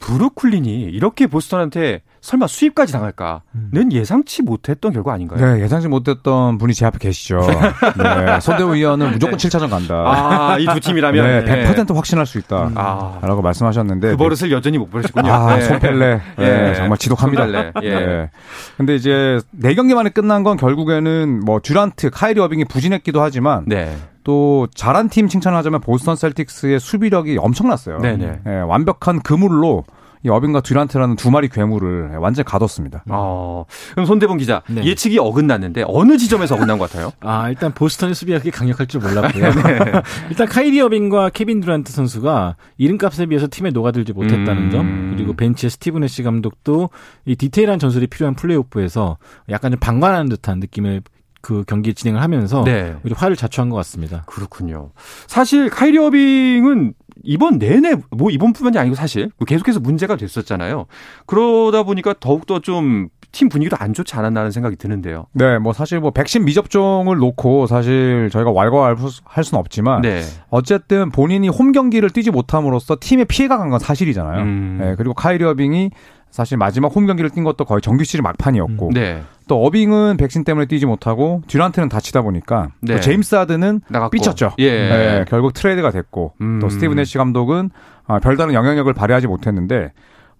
브루클린이 0.00 0.82
이렇게 0.82 1.26
보스턴한테 1.26 2.02
설마 2.20 2.46
sweep까지 2.46 2.92
당할까는 2.92 3.92
예상치 3.92 4.42
못했던 4.42 4.92
결과 4.92 5.12
아닌가요? 5.12 5.54
네, 5.56 5.62
예상치 5.62 5.88
못했던 5.88 6.56
분이 6.58 6.72
제 6.74 6.86
앞에 6.86 6.98
계시죠. 6.98 7.40
네, 7.98 8.40
손대우 8.40 8.74
위원은 8.74 9.12
무조건 9.12 9.36
7차전 9.38 9.68
간다. 9.70 9.94
아, 10.06 10.58
이 10.58 10.64
두 10.66 10.80
팀이라면 10.80 11.44
네, 11.44 11.64
100% 11.74 11.94
확신할 11.94 12.24
수 12.26 12.38
있다. 12.38 12.70
아, 12.74 13.18
라고 13.22 13.42
말씀하셨는데 13.42 14.10
그 14.12 14.16
버릇을 14.16 14.50
여전히 14.52 14.78
못 14.78 14.90
버리시군요. 14.90 15.30
아, 15.30 15.56
네. 15.56 15.62
손펠레. 15.62 16.20
예, 16.40 16.68
예. 16.70 16.74
정말 16.74 16.96
지독합니다. 16.98 17.44
손펠레. 17.44 17.72
예. 17.82 17.88
예. 17.94 18.30
근데 18.76 18.94
이제 18.94 19.38
네 19.50 19.74
경기 19.74 19.94
만에 19.94 20.10
끝난 20.10 20.42
건 20.42 20.56
결국에는 20.56 21.40
뭐 21.44 21.60
듀란트, 21.60 22.10
카이리 22.10 22.40
어빙이 22.40 22.64
부진했기도 22.66 23.20
하지만 23.22 23.64
네. 23.66 23.94
또 24.24 24.66
잘한 24.74 25.10
팀 25.10 25.28
칭찬하자면 25.28 25.80
보스턴 25.80 26.16
셀틱스의 26.16 26.80
수비력이 26.80 27.38
엄청났어요. 27.38 27.98
네네. 27.98 28.40
예, 28.46 28.50
완벽한 28.60 29.20
그물로 29.20 29.84
이 30.24 30.28
어빙과 30.30 30.62
듀란트라는 30.62 31.16
두 31.16 31.30
마리 31.30 31.48
괴물을 31.48 32.16
완전히 32.16 32.44
가뒀습니다. 32.46 33.04
어, 33.10 33.66
그럼 33.92 34.06
손대범 34.06 34.38
기자 34.38 34.62
네. 34.68 34.82
예측이 34.82 35.18
어긋났는데 35.18 35.84
어느 35.86 36.16
지점에서 36.16 36.54
어긋난 36.54 36.78
것 36.78 36.90
같아요? 36.90 37.12
아, 37.20 37.50
일단 37.50 37.72
보스턴의 37.72 38.14
수비가 38.14 38.38
그렇게 38.38 38.50
강력할 38.50 38.86
줄 38.86 39.02
몰랐고요. 39.02 39.44
일단 40.30 40.48
카이리 40.48 40.80
어빙과 40.80 41.28
케빈 41.28 41.60
듀란트 41.60 41.92
선수가 41.92 42.56
이름값에 42.78 43.26
비해서 43.26 43.46
팀에 43.50 43.68
녹아들지 43.70 44.14
못했다는 44.14 44.56
음. 44.56 44.70
점, 44.70 45.14
그리고 45.14 45.34
벤치의 45.34 45.68
스티브 45.68 46.04
내쉬 46.04 46.22
감독도 46.22 46.88
이 47.26 47.36
디테일한 47.36 47.78
전술이 47.78 48.06
필요한 48.06 48.34
플레이오프에서 48.34 49.18
약간 49.50 49.72
좀 49.72 49.78
방관하는 49.78 50.30
듯한 50.30 50.58
느낌을 50.58 51.02
그 51.44 51.62
경기 51.66 51.92
진행을 51.92 52.22
하면서 52.22 52.64
네. 52.64 52.96
화를 53.14 53.36
자초한 53.36 53.68
것 53.68 53.76
같습니다. 53.76 54.22
그렇군요. 54.26 54.92
사실 55.26 55.68
카이리 55.68 55.98
어빙은 55.98 56.94
이번 57.22 57.58
내내 57.58 57.96
뭐 58.10 58.30
이번뿐만이 58.30 58.78
아니고 58.78 58.96
사실 58.96 59.30
계속해서 59.46 59.78
문제가 59.80 60.16
됐었잖아요. 60.16 60.86
그러다 61.26 61.82
보니까 61.82 62.14
더욱더 62.18 62.60
좀 62.60 63.10
팀 63.34 63.48
분위기도 63.48 63.76
안 63.78 63.92
좋지 63.92 64.14
않았나 64.14 64.40
하는 64.40 64.52
생각이 64.52 64.76
드는데요. 64.76 65.26
네, 65.32 65.58
뭐 65.58 65.72
사실 65.72 65.98
뭐 65.98 66.12
백신 66.12 66.44
미접종을 66.44 67.16
놓고 67.16 67.66
사실 67.66 68.30
저희가 68.32 68.52
왈가왈할 68.52 69.44
수는 69.44 69.58
없지만 69.58 70.02
네. 70.02 70.22
어쨌든 70.50 71.10
본인이 71.10 71.48
홈 71.48 71.72
경기를 71.72 72.10
뛰지 72.10 72.30
못함으로써 72.30 72.96
팀에 73.00 73.24
피해가 73.24 73.58
간 73.58 73.64
건 73.70 73.80
사실이잖아요. 73.80 74.42
음. 74.42 74.78
네, 74.80 74.94
그리고 74.94 75.14
카이리 75.14 75.42
어빙이 75.44 75.90
사실 76.30 76.56
마지막 76.58 76.94
홈 76.94 77.06
경기를 77.06 77.30
뛴 77.30 77.42
것도 77.42 77.64
거의 77.64 77.80
정규 77.80 78.04
시즌 78.04 78.22
막판이었고 78.22 78.90
네. 78.94 79.22
또 79.46 79.64
어빙은 79.64 80.16
백신 80.16 80.44
때문에 80.44 80.66
뛰지 80.66 80.86
못하고 80.86 81.42
듀란트는 81.48 81.88
다치다 81.88 82.22
보니까 82.22 82.70
네. 82.80 82.94
또 82.94 83.00
제임스 83.00 83.34
하든은 83.34 83.82
나갔고. 83.88 84.10
삐쳤죠. 84.10 84.52
예. 84.58 84.70
네, 84.70 85.24
결국 85.28 85.52
트레이드가 85.52 85.90
됐고 85.90 86.32
음. 86.40 86.60
또 86.60 86.68
스티브 86.68 86.98
내쉬 86.98 87.18
감독은 87.18 87.70
아, 88.06 88.20
별다른 88.20 88.54
영향력을 88.54 88.92
발휘하지 88.92 89.26
못했는데 89.26 89.92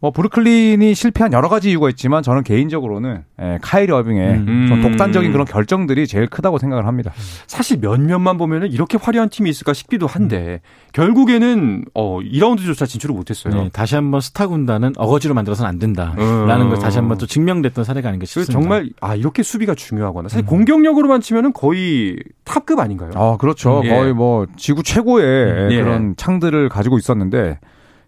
뭐 0.05 0.11
브루클린이 0.11 0.95
실패한 0.95 1.33
여러 1.33 1.49
가지 1.49 1.71
이유가 1.71 1.89
있지만 1.89 2.23
저는 2.23 2.43
개인적으로는 2.43 3.23
예, 3.41 3.59
카이리 3.63 3.91
어빙의 3.91 4.35
음. 4.35 4.67
좀 4.69 4.83
독단적인 4.83 5.33
그런 5.33 5.47
결정들이 5.47 6.07
제일 6.07 6.27
크다고 6.27 6.59
생각을 6.59 6.87
합니다. 6.87 7.11
사실 7.47 7.79
몇몇만 7.79 8.37
보면은 8.37 8.71
이렇게 8.71 8.99
화려한 9.01 9.31
팀이 9.31 9.49
있을까 9.49 9.73
싶기도 9.73 10.07
한데 10.07 10.61
결국에는 10.93 11.87
어 11.95 12.19
2라운드조차 12.21 12.87
진출을 12.87 13.15
못했어요. 13.15 13.55
네, 13.55 13.71
다시 13.73 13.95
한번 13.95 14.21
스타 14.21 14.47
군단은 14.47 14.93
어거지로 14.99 15.33
만들어서는 15.33 15.67
안 15.67 15.79
된다라는 15.79 16.67
음. 16.67 16.69
걸 16.69 16.79
다시 16.81 16.99
한번 16.99 17.17
또 17.17 17.25
증명됐던 17.25 17.83
사례가 17.83 18.11
아닌가 18.11 18.27
싶습니다. 18.27 18.53
정말 18.53 18.91
아 19.01 19.15
이렇게 19.15 19.43
수비가 19.43 19.75
중요하구나. 19.75 20.29
사실 20.29 20.45
음. 20.45 20.49
공격력으로만 20.49 21.23
치면은 21.23 21.55
거의 21.55 22.19
탑급 22.45 22.79
아닌가요? 22.79 23.13
아, 23.15 23.39
그렇죠. 23.39 23.81
예. 23.85 23.89
거의 23.89 24.13
뭐 24.13 24.45
지구 24.57 24.83
최고의 24.83 25.73
예. 25.73 25.83
그런 25.83 26.15
창들을 26.19 26.69
가지고 26.69 26.99
있었는데 26.99 27.59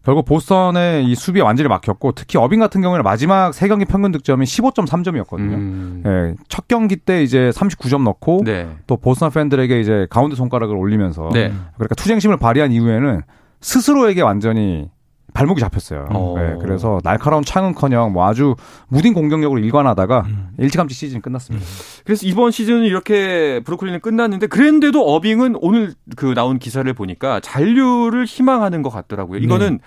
결국 0.06 0.24
보스턴의 0.24 1.04
이 1.04 1.16
수비에 1.16 1.42
완전히 1.42 1.68
막혔고 1.68 2.12
특히 2.12 2.38
어빙 2.38 2.60
같은 2.60 2.80
경우에는 2.80 3.02
마지막 3.02 3.52
세 3.52 3.66
경기 3.66 3.84
평균 3.84 4.12
득점이 4.12 4.46
15.3점이었거든요. 4.46 5.54
음. 5.54 6.02
예, 6.06 6.34
첫 6.46 6.68
경기 6.68 6.94
때 6.94 7.24
이제 7.24 7.50
39점 7.52 8.04
넣고 8.04 8.42
네. 8.44 8.68
또 8.86 8.98
보스턴 8.98 9.32
팬들에게 9.32 9.80
이제 9.80 10.06
가운데 10.08 10.36
손가락을 10.36 10.76
올리면서 10.76 11.30
네. 11.32 11.52
그러니까 11.74 11.96
투쟁심을 11.96 12.36
발휘한 12.36 12.70
이후에는 12.70 13.22
스스로에게 13.60 14.22
완전히 14.22 14.88
발목이 15.36 15.60
잡혔어요. 15.60 16.06
어. 16.10 16.34
네, 16.38 16.54
그래서 16.62 16.98
날카로운 17.04 17.44
창은커녕 17.44 18.12
뭐 18.12 18.26
아주 18.26 18.56
무딘 18.88 19.12
공격력으로 19.12 19.60
일관하다가 19.60 20.24
음. 20.26 20.48
일찌감치 20.58 20.94
시즌 20.94 21.20
끝났습니다. 21.20 21.66
그래서 22.04 22.26
이번 22.26 22.50
시즌은 22.50 22.84
이렇게 22.84 23.60
브루클린은 23.64 24.00
끝났는데 24.00 24.46
그랬는데도 24.46 25.02
어빙은 25.14 25.56
오늘 25.60 25.92
그 26.16 26.32
나온 26.34 26.58
기사를 26.58 26.90
보니까 26.94 27.40
잔류를 27.40 28.24
희망하는 28.24 28.80
것 28.80 28.88
같더라고요. 28.88 29.38
이거는 29.40 29.80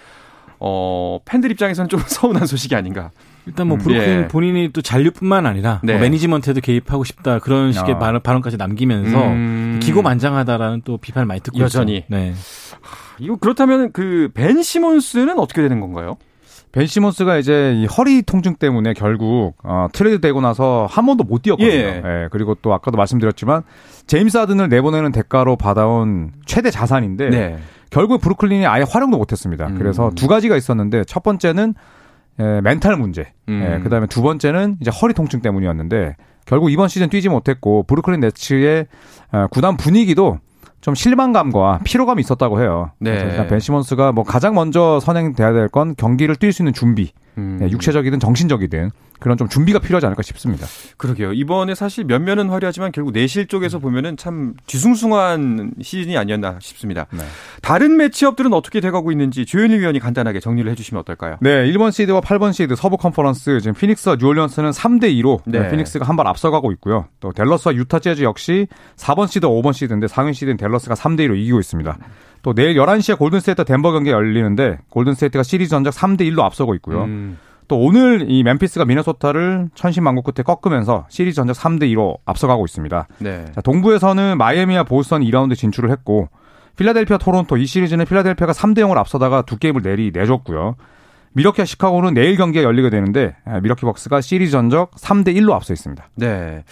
어 0.60 1.20
팬들 1.26 1.50
입장에서는 1.52 1.90
좀 1.90 2.00
서운한 2.06 2.46
소식이 2.46 2.76
아닌가. 2.76 3.10
일단 3.48 3.68
뭐 3.68 3.78
음, 3.78 3.80
브루클린 3.80 4.20
예. 4.24 4.28
본인이 4.28 4.70
또 4.72 4.84
잔류뿐만 4.84 5.48
아니라 5.48 5.80
네. 5.84 5.94
뭐 5.94 6.02
매니지먼트에도 6.02 6.62
개입하고 6.62 7.04
싶다 7.04 7.40
그런 7.40 7.72
식의 7.72 7.96
아. 7.96 7.98
발언, 7.98 8.22
발언까지 8.22 8.58
남기면서 8.58 9.28
음. 9.30 9.80
기고만장하다라는 9.82 10.84
또 10.86 10.98
비판을 10.98 11.26
많이 11.26 11.42
듣고 11.42 11.58
여전히. 11.58 11.98
있죠. 11.98 12.06
네. 12.10 12.34
이거 13.20 13.36
그렇다면 13.36 13.92
그 13.92 14.30
벤 14.34 14.62
시몬스는 14.62 15.40
어떻게 15.40 15.62
되는 15.62 15.80
건가요? 15.80 16.18
벤 16.72 16.86
시몬스가 16.86 17.38
이제 17.38 17.74
이 17.76 17.86
허리 17.88 18.22
통증 18.22 18.56
때문에 18.56 18.94
결국 18.94 19.56
어, 19.64 19.88
트레이드 19.92 20.22
되고 20.22 20.40
나서 20.40 20.88
한 20.90 21.06
번도 21.08 21.24
못 21.24 21.42
뛰었거든요. 21.42 21.72
예. 21.72 22.02
예, 22.06 22.28
그리고 22.32 22.56
또 22.62 22.74
아까도 22.74 22.96
말씀드렸지만 22.98 23.64
제임스 24.06 24.38
하든을 24.38 24.70
내보내는 24.70 25.12
대가로 25.12 25.56
받아온 25.56 26.32
최대 26.46 26.70
자산인데 26.70 27.30
네. 27.30 27.58
결국 27.90 28.22
브루클린이 28.22 28.68
아예 28.68 28.84
활용도 28.88 29.18
못했습니다. 29.18 29.66
음. 29.68 29.78
그래서 29.80 30.12
두 30.16 30.28
가지가 30.28 30.56
있었는데 30.58 31.06
첫 31.06 31.24
번째는 31.24 31.74
예, 32.40 32.62
멘탈 32.62 32.96
문제, 32.98 33.34
음. 33.50 33.66
예, 33.80 33.84
그다음에 33.84 34.06
두 34.06 34.22
번째는 34.22 34.78
이제 34.80 34.92
허리 34.92 35.14
통증 35.16 35.42
때문이었는데 35.42 36.16
결국 36.46 36.72
이번 36.72 36.88
시즌 36.88 37.10
뛰지 37.10 37.30
못했고 37.30 37.84
브루클린 37.84 38.20
네츠의 38.20 38.86
어, 39.32 39.48
구단 39.50 39.76
분위기도 39.76 40.38
좀 40.82 40.96
실망감과 40.96 41.80
피로감이 41.84 42.22
있었다고 42.22 42.62
해요. 42.62 42.92
네. 43.00 43.12
일단 43.12 43.48
벤 43.48 43.60
시몬스가 43.60 44.12
뭐 44.14 44.24
가장 44.24 44.54
먼저 44.56 45.00
선행돼야 45.02 45.52
될 45.54 45.70
건 45.70 45.94
경기를 45.96 46.36
뛸 46.36 46.52
수 46.52 46.62
있는 46.62 46.74
준비, 46.74 47.12
음. 47.38 47.60
예, 47.62 47.70
육체적이든 47.70 48.20
정신적이든 48.20 48.92
그런 49.20 49.38
좀 49.38 49.50
준비가 49.50 49.80
필요하지 49.80 50.06
않을까 50.06 50.22
싶습니다. 50.22 50.66
그러게요. 50.98 51.34
이번에 51.34 51.76
사실 51.76 52.06
면면은 52.06 52.50
화려하지만 52.50 52.92
결국 52.92 53.12
내실 53.12 53.48
쪽에서 53.48 53.80
보면은 53.80 54.16
참 54.18 54.54
뒤숭숭한 54.68 55.72
시즌이 55.82 56.18
아니었나 56.18 56.58
싶습니다. 56.62 57.06
네. 57.12 57.20
다른 57.62 57.98
matchup들은 57.98 58.54
어떻게 58.54 58.80
돼가고 58.80 59.12
있는지 59.12 59.46
조현일 59.46 59.80
위원이 59.82 60.00
간단하게 60.00 60.40
정리를 60.40 60.70
해주시면 60.72 61.02
어떨까요? 61.02 61.38
네, 61.42 61.66
1번 61.72 61.92
시드와 61.92 62.22
8번 62.22 62.54
시드 62.54 62.76
서부 62.76 62.98
컨퍼런스 62.98 63.60
지금 63.62 63.74
피닉스와 63.74 64.18
뉴올리언스는 64.20 64.72
3대 64.72 65.04
2로 65.22 65.42
네. 65.46 65.70
피닉스가 65.70 66.06
한 66.06 66.20
발 66.20 66.28
앞서가고 66.28 66.74
있고요. 66.74 67.08
또 67.22 67.32
댈러스와 67.32 67.76
유타 67.76 68.00
재즈 68.00 68.24
역시 68.24 68.68
4번 68.98 69.28
시드, 69.30 69.48
5번 69.48 69.72
시드인데 69.72 70.08
상위 70.10 70.34
시드는 70.34 70.58
댈러스가 70.58 70.96
3대 70.96 71.22
2로 71.30 71.38
이기고 71.38 71.60
있습니다. 71.62 71.98
또 72.42 72.54
내일 72.54 72.76
11시에 72.76 73.18
골든스테이트 73.18 73.64
덴버 73.64 73.92
경기 73.94 74.12
가 74.12 74.18
열리는데 74.18 74.80
골든스테이트가 74.90 75.44
시리즈 75.44 75.70
전적 75.70 75.94
3대 75.94 76.22
1로 76.32 76.42
앞서고 76.42 76.76
있고요. 76.76 77.04
음. 77.06 77.38
또 77.70 77.80
오늘 77.80 78.26
이 78.30 78.44
멤피스가 78.44 78.84
미네소타를 78.84 79.70
천신만고 79.76 80.24
끝에 80.24 80.44
꺾으면서 80.44 81.06
시리즈 81.08 81.36
전적 81.36 81.56
3대 81.56 81.84
2로 81.94 82.18
앞서가고 82.26 82.66
있습니다. 82.66 83.08
네. 83.20 83.46
자, 83.54 83.62
동부에서는 83.62 84.38
마이애미와 84.38 84.84
보스턴 84.84 85.22
2라운드 85.22 85.56
진출을 85.56 85.92
했고 85.92 86.28
필라델피아 86.76 87.18
토론토 87.20 87.58
이 87.58 87.66
시리즈는 87.66 88.06
필라델피아가 88.06 88.54
3대 88.54 88.80
0으로 88.80 88.98
앞서다가 88.98 89.44
두 89.44 89.58
게임을 89.58 89.84
내리 89.84 90.12
내줬고요. 90.14 90.76
밀워키와 91.34 91.66
시카고는 91.66 92.14
내일 92.14 92.36
경기가 92.36 92.64
열리게 92.64 92.90
되는데 92.90 93.36
아, 93.46 93.60
밀워키 93.60 93.82
벅스가 93.82 94.22
시리즈 94.22 94.52
전적 94.52 94.92
3대 94.96 95.36
1로 95.38 95.52
앞서 95.54 95.74
있습니다. 95.74 96.10
네. 96.16 96.64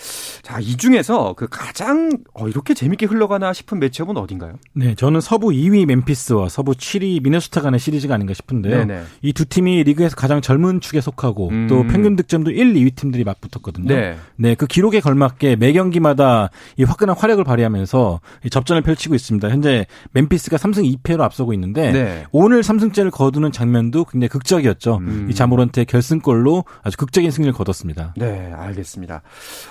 자, 0.41 0.59
이 0.59 0.77
중에서 0.77 1.33
그 1.37 1.47
가장 1.49 2.11
어, 2.33 2.47
이렇게 2.47 2.73
재밌게 2.73 3.05
흘러가나 3.05 3.53
싶은 3.53 3.79
매치업은 3.79 4.17
어딘가요? 4.17 4.53
네, 4.73 4.95
저는 4.95 5.21
서부 5.21 5.49
2위 5.49 5.85
멤피스와 5.85 6.49
서부 6.49 6.71
7위 6.71 7.21
미네소타 7.21 7.61
간의 7.61 7.79
시리즈가 7.79 8.15
아닌가 8.15 8.33
싶은데요. 8.33 8.85
네네. 8.85 9.03
이 9.21 9.29
두 9.29 9.45
팀이 9.45 9.83
리그에서 9.83 10.15
가장 10.15 10.41
젊은 10.41 10.81
축에 10.81 11.01
속하고 11.01 11.49
음. 11.49 11.67
또 11.67 11.83
평균 11.83 12.15
득점도 12.15 12.51
1, 12.51 12.73
2위 12.73 12.95
팀들이 12.95 13.23
맞붙었거든요. 13.23 13.87
네. 13.87 14.17
네, 14.35 14.55
그 14.55 14.65
기록에 14.65 14.99
걸맞게 14.99 15.57
매 15.57 15.71
경기마다 15.73 16.49
이 16.77 16.83
화끈한 16.83 17.15
활약을 17.15 17.43
발휘하면서 17.43 18.19
이 18.45 18.49
접전을 18.49 18.81
펼치고 18.81 19.13
있습니다. 19.15 19.49
현재 19.49 19.85
멤피스가 20.13 20.57
3승 20.57 20.99
2패로 21.03 21.21
앞서고 21.21 21.53
있는데 21.53 21.91
네. 21.91 22.25
오늘 22.31 22.61
3승째를 22.61 23.11
거두는 23.11 23.51
장면도 23.51 24.05
굉장히 24.05 24.29
극적이었죠. 24.29 24.97
음. 25.01 25.27
이 25.29 25.35
자 25.35 25.43
모란트의 25.43 25.85
결승골로 25.85 26.63
아주 26.83 26.97
극적인 26.97 27.29
승리를 27.31 27.53
거뒀습니다. 27.53 28.13
네, 28.17 28.51
알겠습니다. 28.55 29.21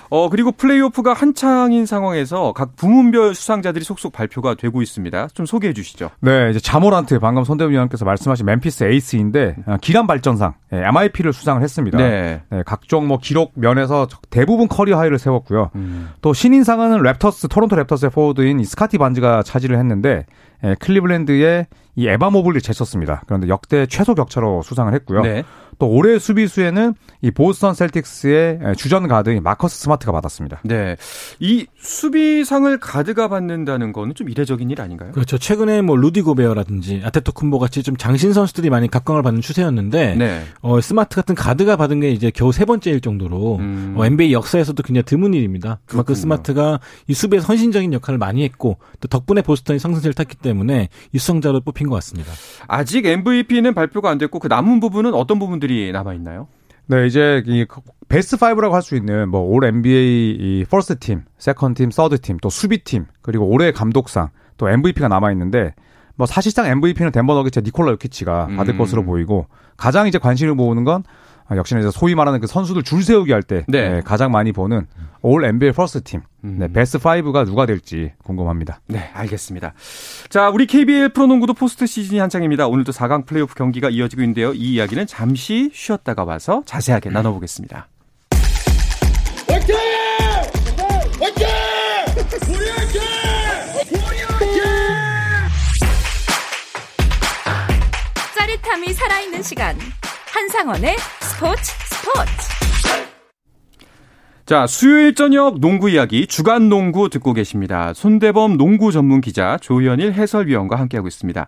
어, 0.09 0.29
그리고 0.29 0.51
플레이오프가 0.51 1.13
한창인 1.13 1.85
상황에서 1.85 2.53
각 2.53 2.75
부문별 2.75 3.35
수상자들이 3.35 3.83
속속 3.83 4.13
발표가 4.13 4.55
되고 4.55 4.81
있습니다. 4.81 5.27
좀 5.33 5.45
소개해 5.45 5.73
주시죠. 5.73 6.09
네, 6.21 6.49
이제 6.51 6.59
자 6.59 6.71
모란트 6.71 7.19
방금 7.19 7.43
손대범 7.43 7.73
위원께서 7.73 8.05
말씀하신 8.05 8.45
멤피스 8.45 8.85
에이스인데 8.85 9.55
아, 9.65 9.77
기량 9.77 10.07
발전상 10.07 10.53
예, 10.73 10.77
MIP를 10.77 11.33
수상을 11.33 11.61
했습니다. 11.61 11.97
네. 11.97 12.41
네, 12.49 12.63
각종 12.65 13.07
뭐 13.07 13.19
기록 13.19 13.53
면에서 13.55 14.07
대부분 14.29 14.67
career 14.67 14.99
high를 14.99 15.19
세웠고요. 15.19 15.71
음. 15.75 16.09
또 16.21 16.33
신인상은 16.33 17.01
랩터스 17.01 17.49
토론토 17.49 17.75
랩터스의 17.75 18.11
포워드인 18.11 18.59
이 18.59 18.65
스카티 18.65 18.97
반즈가 18.97 19.43
차지를 19.43 19.77
했는데 19.77 20.25
예, 20.63 20.75
클리블랜드의 20.79 21.67
이 21.97 22.07
에반 22.07 22.29
모블리 22.29 22.61
제쳤습니다. 22.61 23.23
그런데 23.25 23.47
역대 23.47 23.87
최소 23.87 24.13
격차로 24.13 24.61
수상을 24.61 24.93
했고요. 24.93 25.23
네. 25.23 25.43
또 25.79 25.87
올해 25.87 26.19
수비수에는 26.19 26.93
이 27.21 27.31
보스턴 27.31 27.73
셀틱스의 27.73 28.59
예, 28.63 28.75
주전 28.75 29.07
가드인 29.07 29.41
마커스 29.43 29.79
스마트가 29.79 30.11
받았습니다. 30.11 30.61
네. 30.63 30.95
이 31.39 31.65
수비상을 31.79 32.79
가드가 32.79 33.27
받는다는 33.27 33.91
거는 33.93 34.13
좀 34.15 34.29
이례적인 34.29 34.69
일 34.69 34.81
아닌가요? 34.81 35.11
그렇죠. 35.11 35.37
최근에 35.37 35.81
뭐 35.81 35.95
루디 35.95 36.21
고베어라든지 36.21 37.01
아데토쿤보 37.03 37.59
같이 37.59 37.83
좀 37.83 37.97
장신 37.97 38.33
선수들이 38.33 38.69
많이 38.69 38.87
각광을 38.87 39.23
받는 39.23 39.41
추세였는데 39.41 40.15
네. 40.15 40.43
어, 40.61 40.79
스마트 40.81 41.15
같은 41.15 41.35
가드가 41.35 41.75
받은 41.75 41.99
게 41.99 42.11
이제 42.11 42.31
겨우 42.33 42.51
세 42.51 42.65
번째일 42.65 43.01
정도로 43.01 43.57
음. 43.57 43.93
어, 43.97 44.05
NBA 44.05 44.33
역사에서도 44.33 44.81
굉장히 44.83 45.03
드문 45.03 45.33
일입니다. 45.33 45.79
그만큼. 45.85 46.15
스마트가 46.15 46.79
이 47.07 47.13
수비에 47.13 47.39
헌신적인 47.39 47.93
역할을 47.93 48.17
많이 48.17 48.43
했고 48.43 48.77
또 48.99 49.07
덕분에 49.07 49.41
보스턴이 49.41 49.79
상승세를 49.79 50.13
탔기 50.13 50.35
때문에 50.37 50.89
이 51.13 51.19
수상자로 51.19 51.61
뽑힌 51.61 51.87
것 51.87 51.95
같습니다. 51.95 52.31
아직 52.67 53.05
MVP는 53.05 53.73
발표가 53.73 54.09
안 54.09 54.17
됐고 54.17 54.39
그 54.39 54.47
남은 54.47 54.79
부문은 54.79 55.13
어떤 55.13 55.39
부문들이 55.39 55.66
남아 55.91 56.13
있나요? 56.15 56.47
네, 56.87 57.05
이제 57.05 57.43
이 57.45 57.65
베스트 58.07 58.37
5라고 58.37 58.71
할 58.71 58.81
수 58.81 58.95
있는 58.95 59.29
뭐 59.29 59.41
All 59.41 59.65
NBA 59.65 60.37
이 60.39 60.65
first 60.69 60.99
team, 60.99 61.23
second 61.37 61.73
team, 61.73 61.91
third 61.91 62.19
team, 62.21 62.37
또 62.41 62.49
수비 62.49 62.83
팀, 62.83 63.05
그리고 63.21 63.45
올해 63.45 63.71
감독상, 63.71 64.29
또 64.57 64.69
MVP가 64.69 65.07
남아 65.09 65.31
있는데 65.33 65.73
뭐 66.15 66.25
사실상 66.25 66.65
MVP는 66.67 67.11
덴버 67.11 67.33
너기츠의 67.35 67.63
니콜라 67.65 67.91
요키치가 67.91 68.47
받을 68.55 68.73
음. 68.75 68.77
것으로 68.77 69.03
보이고 69.03 69.47
가장 69.75 70.07
이제 70.07 70.17
관심을 70.17 70.55
모으는 70.55 70.83
건 70.83 71.03
아, 71.03 71.03
역시나 71.55 71.79
이제 71.79 71.91
소위 71.91 72.15
말하는 72.15 72.39
그 72.41 72.47
선수들 72.47 72.83
줄 72.83 73.03
세우기 73.03 73.31
할 73.31 73.45
때 73.45 73.63
네. 73.67 74.01
가장 74.01 74.31
많이 74.31 74.51
보는 74.51 74.87
All 75.21 75.45
NBA 75.45 75.71
first 75.73 76.03
team, 76.03 76.21
음. 76.43 76.57
네, 76.59 76.67
베스트 76.71 76.97
5가 76.99 77.45
누가 77.45 77.65
될지 77.65 78.11
궁금합니다. 78.23 78.81
네, 78.87 79.09
알겠습니다. 79.13 79.73
자, 80.29 80.49
우리 80.49 80.67
KBL 80.67 81.09
프로농구도 81.09 81.53
포스트 81.53 81.85
시즌이 81.85 82.19
한창입니다. 82.19 82.67
오늘도 82.67 82.91
4강 82.91 83.25
플레이오프 83.25 83.55
경기가 83.55 83.89
이어지고 83.89 84.21
있는데요. 84.21 84.53
이 84.53 84.73
이야기는 84.73 85.07
잠시 85.07 85.71
쉬었다가 85.73 86.23
와서 86.23 86.63
자세하게 86.65 87.09
나눠보겠습니다. 87.09 87.87
화이팅! 89.49 89.75
화이팅! 91.19 91.47
우리 92.49 92.69
화이팅! 92.69 93.01
우리 93.91 94.21
화이팅! 94.23 94.63
짜릿함이 98.35 98.93
살아있는 98.93 99.41
시간. 99.43 99.75
한상원의 100.37 100.95
스포츠 101.19 101.63
스포츠. 101.63 102.31
자, 104.45 104.67
수요일 104.67 105.15
저녁 105.15 105.59
농구 105.59 105.89
이야기 105.89 106.27
주간 106.27 106.69
농구 106.69 107.09
듣고 107.09 107.33
계십니다. 107.33 107.91
손대범 107.95 108.55
농구 108.55 108.91
전문 108.91 109.19
기자 109.19 109.57
조현일 109.57 110.13
해설위원과 110.13 110.75
함께하고 110.75 111.07
있습니다. 111.07 111.47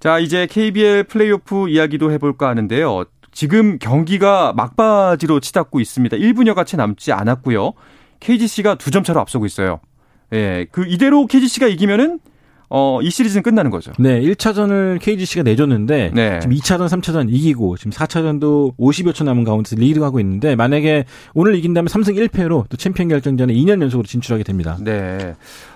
자, 0.00 0.18
이제 0.18 0.46
KBL 0.46 1.04
플레이오프 1.04 1.68
이야기도 1.68 2.10
해볼까 2.10 2.48
하는데요. 2.48 3.04
지금 3.32 3.78
경기가 3.78 4.54
막바지로 4.54 5.40
치닫고 5.40 5.80
있습니다. 5.80 6.16
1분여가 6.16 6.64
채 6.64 6.78
남지 6.78 7.12
않았고요. 7.12 7.74
KGC가 8.20 8.76
두 8.76 8.90
점 8.90 9.04
차로 9.04 9.20
앞서고 9.20 9.44
있어요. 9.44 9.80
예, 10.32 10.66
그 10.72 10.86
이대로 10.88 11.26
KGC가 11.26 11.66
이기면은 11.66 12.18
어, 12.74 13.00
이 13.02 13.10
시리즈는 13.10 13.42
끝나는 13.42 13.70
거죠. 13.70 13.92
네, 13.98 14.18
1차전을 14.22 14.98
KGC가 14.98 15.42
내줬는데 15.42 16.10
네. 16.14 16.40
지금 16.40 16.56
2차전, 16.56 16.88
3차전 16.88 17.26
이기고 17.28 17.76
지금 17.76 17.92
4차전도 17.92 18.76
50여 18.78 19.14
초 19.14 19.24
남은 19.24 19.44
가운데서 19.44 19.76
리드하고 19.76 20.20
있는데 20.20 20.56
만약에 20.56 21.04
오늘 21.34 21.54
이긴다면 21.56 21.88
3승 21.88 22.16
1패로 22.28 22.64
또 22.70 22.76
챔피언 22.78 23.08
결정전에 23.10 23.52
2년 23.52 23.82
연속으로 23.82 24.06
진출하게 24.06 24.44
됩니다. 24.44 24.78
네. 24.80 25.34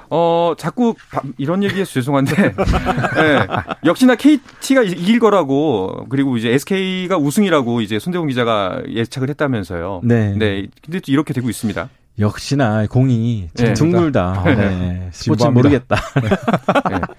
어, 0.09 0.55
자꾸 0.57 0.95
바- 1.11 1.21
이런 1.37 1.65
얘기해서 1.65 1.91
죄송한데, 2.00 2.35
네. 2.37 3.47
역시나 3.85 4.15
KT가 4.15 4.83
이길 4.85 5.19
거라고, 5.19 6.07
그리고 6.09 6.37
이제 6.37 6.50
SK가 6.50 7.19
우승이라고 7.19 7.81
이제 7.81 7.99
손대웅 7.99 8.29
기자가 8.29 8.81
예측을 8.88 9.29
했다면서요. 9.31 10.03
네. 10.05 10.33
네. 10.38 10.67
근데 10.85 11.00
또 11.00 11.11
이렇게 11.12 11.35
되고 11.35 11.50
있습니다. 11.50 11.88
역시나 12.19 12.87
공이 12.87 13.49
네, 13.55 13.75
둥글다. 13.75 14.43
네. 14.47 15.09
스포츠는 15.13 15.13
진부합니다. 15.13 15.51
모르겠다. 15.51 15.97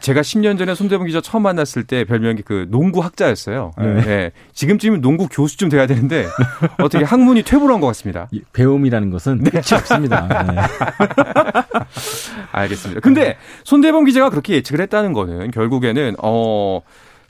제가 0.00 0.20
10년 0.22 0.58
전에 0.58 0.74
손대범 0.74 1.06
기자 1.06 1.20
처음 1.20 1.44
만났을 1.44 1.84
때 1.84 2.04
별명이 2.04 2.42
그 2.42 2.66
농구 2.70 3.00
학자였어요. 3.00 3.70
네. 3.78 3.84
예. 4.06 4.32
지금쯤이면 4.52 5.00
농구 5.00 5.28
교수쯤 5.28 5.68
돼야 5.68 5.86
되는데 5.86 6.26
어떻게 6.82 7.04
학문이 7.04 7.44
퇴보한 7.44 7.80
것 7.80 7.86
같습니다. 7.88 8.26
이 8.32 8.42
배움이라는 8.52 9.10
것은 9.10 9.44
끝이 9.44 9.62
없습니다. 9.78 10.26
네. 10.26 10.60
알겠습니다. 12.50 13.00
근데 13.00 13.36
손대범 13.62 14.04
기자가 14.06 14.28
그렇게 14.30 14.54
예측을 14.54 14.80
했다는 14.82 15.12
거는 15.12 15.52
결국에는 15.52 16.16
어 16.20 16.80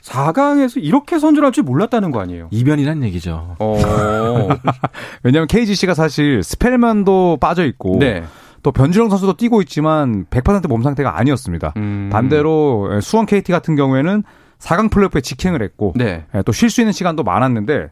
4강에서 0.03 0.83
이렇게 0.83 1.17
선전할 1.17 1.51
줄 1.53 1.63
몰랐다는 1.63 2.11
거 2.11 2.19
아니에요. 2.19 2.49
이변이란 2.51 3.03
얘기죠. 3.03 3.55
어. 3.59 3.77
왜냐하면 5.23 5.47
KGC가 5.47 5.93
사실 5.93 6.43
스펠만도 6.43 7.37
빠져 7.39 7.65
있고 7.65 7.97
네. 7.99 8.23
또 8.63 8.71
변주영 8.71 9.09
선수도 9.09 9.33
뛰고 9.33 9.61
있지만 9.61 10.25
100%몸 10.29 10.83
상태가 10.83 11.17
아니었습니다. 11.17 11.73
음. 11.77 12.09
반대로 12.11 12.99
수원 13.01 13.25
KT 13.25 13.51
같은 13.51 13.75
경우에는 13.75 14.23
4강 14.59 14.91
플레이오프에 14.91 15.21
직행을 15.21 15.61
했고 15.61 15.93
네. 15.95 16.25
또 16.45 16.51
쉴 16.51 16.69
수 16.69 16.81
있는 16.81 16.91
시간도 16.93 17.23
많았는데 17.23 17.89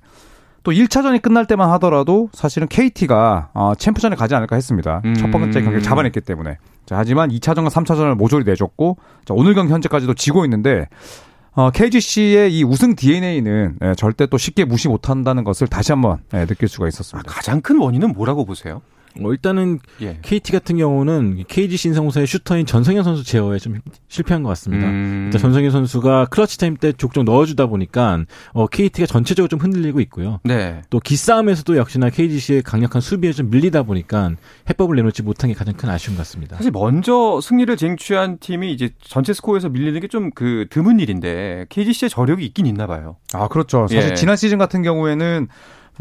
또 0.64 0.72
1차전이 0.72 1.22
끝날 1.22 1.46
때만 1.48 1.70
하더라도 1.72 2.30
사실은 2.34 2.68
KT가 2.68 3.50
어, 3.54 3.74
챔프전에 3.78 4.16
가지 4.16 4.36
않을까 4.36 4.56
했습니다. 4.56 5.02
음. 5.06 5.14
첫 5.16 5.32
번째 5.32 5.60
경기를 5.62 5.82
잡아냈기 5.82 6.22
때문에. 6.22 6.58
자, 6.86 6.98
하지만 6.98 7.30
2차전과 7.30 7.70
3차전을 7.70 8.16
모조리 8.16 8.44
내줬고 8.46 8.98
자, 9.26 9.34
오늘 9.34 9.54
경 9.54 9.70
현재까지도 9.70 10.14
지고 10.14 10.46
있는데 10.46 10.88
어, 11.54 11.70
KGC의 11.70 12.58
이 12.58 12.64
우승 12.64 12.96
DNA는 12.96 13.78
예, 13.82 13.96
절대 13.96 14.26
또 14.26 14.38
쉽게 14.38 14.64
무시 14.64 14.88
못한다는 14.88 15.44
것을 15.44 15.68
다시 15.68 15.92
한번 15.92 16.20
예, 16.34 16.46
느낄 16.46 16.70
수가 16.70 16.86
아, 16.86 16.88
있었습니다. 16.88 17.30
가장 17.30 17.62
큰 17.62 17.78
원인은 17.78 18.14
뭐라고 18.14 18.46
보세요? 18.46 18.82
뭐 19.20 19.32
일단은 19.34 19.80
예. 20.02 20.18
KT 20.22 20.52
같은 20.52 20.78
경우는 20.78 21.44
KGC 21.48 21.78
인삼공사의 21.78 22.28
슈터인 22.28 22.66
전성현 22.66 23.04
선수 23.04 23.24
제어에 23.24 23.60
좀 23.60 23.80
실패한 24.08 24.44
것 24.44 24.50
같습니다. 24.50 24.88
음. 24.88 25.24
일단 25.26 25.42
전성현 25.42 25.72
선수가 25.72 26.26
clutch 26.32 26.58
time 26.58 26.78
때 26.78 26.92
족족 26.94 27.24
넣어주다 27.24 27.66
보니까 27.66 28.24
어, 28.54 28.68
KT가 28.68 29.06
전체적으로 29.06 29.48
좀 29.50 29.60
흔들리고 29.60 30.00
있고요. 30.02 30.40
네. 30.44 30.82
또 30.90 31.00
기싸움에서도 31.00 31.76
역시나 31.78 32.10
KGC의 32.10 32.62
강력한 32.62 33.02
수비에 33.02 33.34
좀 33.34 33.50
밀리다 33.50 33.84
보니까 33.84 34.32
해법을 34.70 34.96
내놓지 34.96 35.24
못한 35.24 35.50
게 35.50 35.54
가장 35.56 35.74
큰 35.74 35.90
아쉬움 35.90 36.16
같습니다. 36.18 36.56
사실 36.58 36.72
먼저 36.72 37.40
승리를 37.42 37.76
쟁취한 37.76 38.38
팀이 38.40 38.72
이제 38.72 38.92
전체 39.02 39.34
스코어에서 39.34 39.70
밀리는 39.70 40.00
게 40.00 40.08
좀 40.08 40.32
그 40.36 40.68
드문 40.70 41.00
일인데 41.00 41.66
KGC의 41.70 42.10
저력이 42.10 42.46
있긴 42.46 42.66
있나 42.66 42.86
봐요. 42.88 43.18
아, 43.34 43.48
그렇죠. 43.48 43.88
사실 43.88 44.12
예. 44.12 44.14
지난 44.14 44.36
시즌 44.36 44.58
같은 44.58 44.82
경우에는 44.84 45.48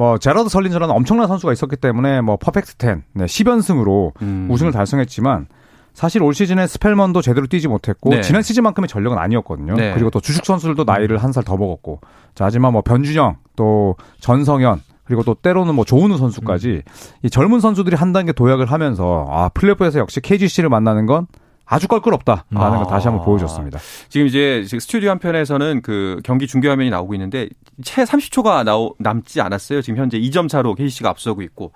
뭐 0.01 0.17
제라드 0.17 0.49
설린저라는 0.49 0.95
엄청난 0.95 1.29
선수가 1.29 1.53
있었기 1.53 1.77
때문에 1.77 2.23
뭐 2.23 2.39
perfect 2.39 2.73
10, 2.81 3.03
네, 3.13 3.27
10연승으로 3.27 4.13
음. 4.23 4.49
우승을 4.51 4.73
달성했지만 4.73 5.47
사실 5.93 6.23
올 6.23 6.33
시즌에 6.33 6.67
스펠먼도 6.67 7.21
제대로 7.21 7.47
뛰지 7.47 7.69
못했고 7.69 8.09
네. 8.09 8.23
지난 8.23 8.41
시즌만큼의 8.41 8.89
전력은 8.89 9.19
아니었거든요. 9.19 9.75
네. 9.75 9.93
그리고 9.93 10.09
또 10.09 10.19
주축 10.19 10.47
선수들도 10.47 10.85
나이를 10.85 11.19
한 11.19 11.33
살 11.33 11.45
더 11.45 11.59
먹었고. 11.59 12.01
자, 12.35 12.47
하지만 12.47 12.73
뭐 12.73 12.81
변준형 12.81 13.37
또 13.57 13.95
전성현 14.21 14.81
그리고 15.05 15.23
또 15.23 15.35
때로는 15.35 15.75
뭐 15.75 15.85
조은후 15.85 16.17
선수까지 16.17 16.83
이 17.23 17.29
젊은 17.29 17.61
선수들이 17.61 17.95
한 17.95 18.15
단계 18.15 18.33
도약을 18.33 18.73
하면서 18.73 19.27
아, 19.29 19.51
플레이오프에서 19.51 19.99
역시 19.99 20.23
KGC를 20.23 20.71
만나는 20.71 21.05
건 21.05 21.27
아주 21.71 21.87
껄끄럽다라는 21.87 22.45
아. 22.57 22.79
걸 22.79 22.87
다시 22.89 23.07
한번 23.07 23.25
보여줬습니다. 23.25 23.79
지금 24.09 24.27
이제 24.27 24.65
스튜디오 24.67 25.11
한편에서는 25.11 25.83
그 25.83 26.21
경기 26.25 26.49
중계 26.49 26.69
화면이 26.69 26.91
나오고 26.91 27.15
있는데 27.15 27.49
채 27.83 28.03
30초가 28.03 28.65
나오, 28.65 28.95
남지 28.99 29.41
않았어요. 29.41 29.81
지금 29.81 29.99
현재 30.01 30.19
2점 30.19 30.49
차로 30.49 30.75
KCC가 30.75 31.09
앞서고 31.09 31.43
있고 31.43 31.73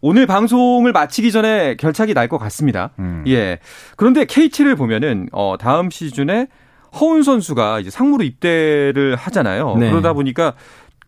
오늘 0.00 0.26
방송을 0.26 0.92
마치기 0.92 1.30
전에 1.32 1.76
결착이 1.76 2.14
날 2.14 2.28
것 2.28 2.38
같습니다. 2.38 2.90
음. 2.98 3.24
예. 3.28 3.58
그런데 3.96 4.24
KT를 4.24 4.74
보면은 4.76 5.28
어 5.32 5.54
다음 5.58 5.88
시즌에 5.88 6.48
허운 7.00 7.22
선수가 7.22 7.80
이제 7.80 7.90
상무로 7.90 8.24
입대를 8.24 9.14
하잖아요. 9.16 9.76
네. 9.76 9.90
그러다 9.90 10.12
보니까 10.14 10.54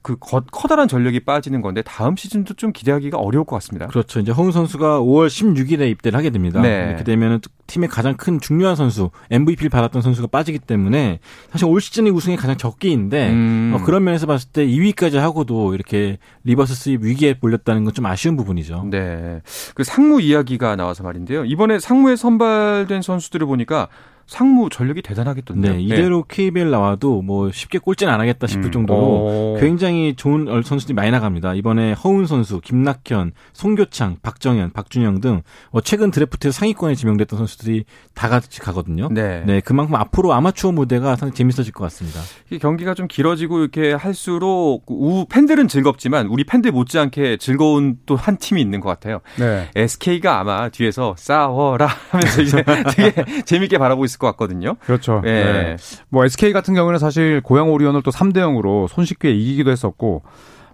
그 0.02 0.16
거- 0.19 0.40
커다란 0.50 0.88
전력이 0.88 1.21
빠지는 1.21 1.61
건데 1.61 1.83
다음 1.83 2.16
시즌도 2.16 2.54
좀 2.54 2.73
기대하기가 2.73 3.19
어려울 3.19 3.45
것 3.45 3.57
같습니다. 3.57 3.87
그렇죠. 3.87 4.18
이제 4.20 4.33
허웅 4.33 4.51
선수가 4.51 5.01
5월 5.01 5.27
16일에 5.29 5.90
입대를 5.90 6.16
하게 6.16 6.31
됩니다. 6.31 6.62
네. 6.62 6.87
이렇게 6.88 7.05
되면 7.05 7.40
팀의 7.66 7.88
가장 7.88 8.16
큰 8.16 8.40
중요한 8.40 8.77
선수, 8.77 9.11
MVP를 9.31 9.68
받았던 9.68 10.01
선수가 10.03 10.29
빠지기 10.29 10.59
때문에 10.61 11.20
사실 11.53 11.66
올 11.66 11.81
시즌의 11.81 12.12
우승이 12.12 12.37
가장 12.37 12.57
적기인데 12.57 13.31
음. 13.31 13.72
어, 13.77 13.85
그런 13.85 14.03
면에서 14.03 14.27
봤을 14.27 14.48
때 14.51 14.66
2위까지 14.66 15.16
하고도 15.16 15.75
이렇게 15.75 16.18
reverse 16.44 16.75
sweep 16.75 17.03
위기에 17.03 17.37
몰렸다는 17.40 17.85
건 17.85 17.90
좀 17.92 18.07
아쉬운 18.07 18.37
부분이죠. 18.37 18.87
네. 18.90 19.42
그 19.75 19.85
상무 19.85 20.20
이야기가 20.22 20.77
나와서 20.77 21.03
말인데요. 21.03 21.44
이번에 21.44 21.79
상무에 21.81 22.14
선발된 22.16 23.03
선수들을 23.03 23.46
보니까 23.46 23.88
상무 24.31 24.69
전력이 24.71 25.03
대단하겠던데요. 25.03 25.73
네, 25.75 25.83
이대로 25.83 26.23
KBL 26.23 26.71
나와도 26.71 27.21
뭐 27.21 27.51
쉽게 27.51 27.79
꼴찌는 27.79 28.12
안 28.12 28.21
하겠다 28.21 28.47
싶을 28.47 28.66
음. 28.66 28.71
정도로 28.73 29.01
어. 29.01 29.57
굉장히 29.59 30.14
좋은 30.14 30.47
얼- 30.47 30.62
선수들이 30.62 30.95
많이 30.95 31.11
나갑니다. 31.11 31.55
이번에 31.55 31.95
허훈 31.94 32.27
선수, 32.27 32.61
김낙현, 32.61 33.33
송교창, 33.55 34.19
박정현, 34.23 34.71
박준영 34.71 35.21
등 35.21 35.43
어, 35.73 35.81
최근 35.81 36.12
드래프트에서 36.12 36.57
상위권에 36.61 36.95
지명됐던 36.95 37.37
선수들이 37.38 37.85
다 38.14 38.29
같이 38.29 38.61
가거든요. 38.61 39.09
네. 39.11 39.43
네, 39.45 39.59
그만큼 39.61 39.97
앞으로 39.97 40.33
아마추어 40.33 40.71
무대가 40.71 41.16
상당히 41.16 41.35
재밌어질 41.35 41.73
것 41.73 41.83
같습니다. 41.85 42.21
이 42.51 42.59
경기가 42.61 42.95
좀 42.95 43.09
길어지고 43.09 43.59
이렇게 43.59 43.93
할수록 43.93 44.85
우 44.87 45.27
팬들은 45.29 45.66
즐겁지만 45.66 46.27
우리 46.29 46.45
팬들 46.45 46.71
못지않게 46.71 47.38
즐거운 47.38 47.97
또 48.07 48.14
한 48.21 48.37
팀이 48.37 48.61
있는 48.61 48.81
것 48.81 48.88
같아요. 48.90 49.21
네. 49.38 49.69
SK가 49.75 50.38
아마 50.40 50.69
뒤에서 50.69 51.14
싸워라 51.19 51.88
하면서 52.11 52.43
이제 52.43 52.62
되게 52.95 53.43
재밌게 53.45 53.79
바라보고 53.79 54.05
있을 54.05 54.19
것 54.20 54.28
같거든요. 54.28 54.76
그렇죠. 54.85 55.20
예. 55.24 55.30
네. 55.30 55.76
뭐 56.09 56.24
SK 56.24 56.52
같은 56.52 56.74
경우는 56.74 57.00
사실 57.00 57.40
고양 57.40 57.70
오리온을 57.72 58.02
또 58.02 58.12
3대 58.12 58.37
0으로 58.37 58.87
손쉽게 58.87 59.33
이기기도 59.33 59.72
했었고 59.72 60.22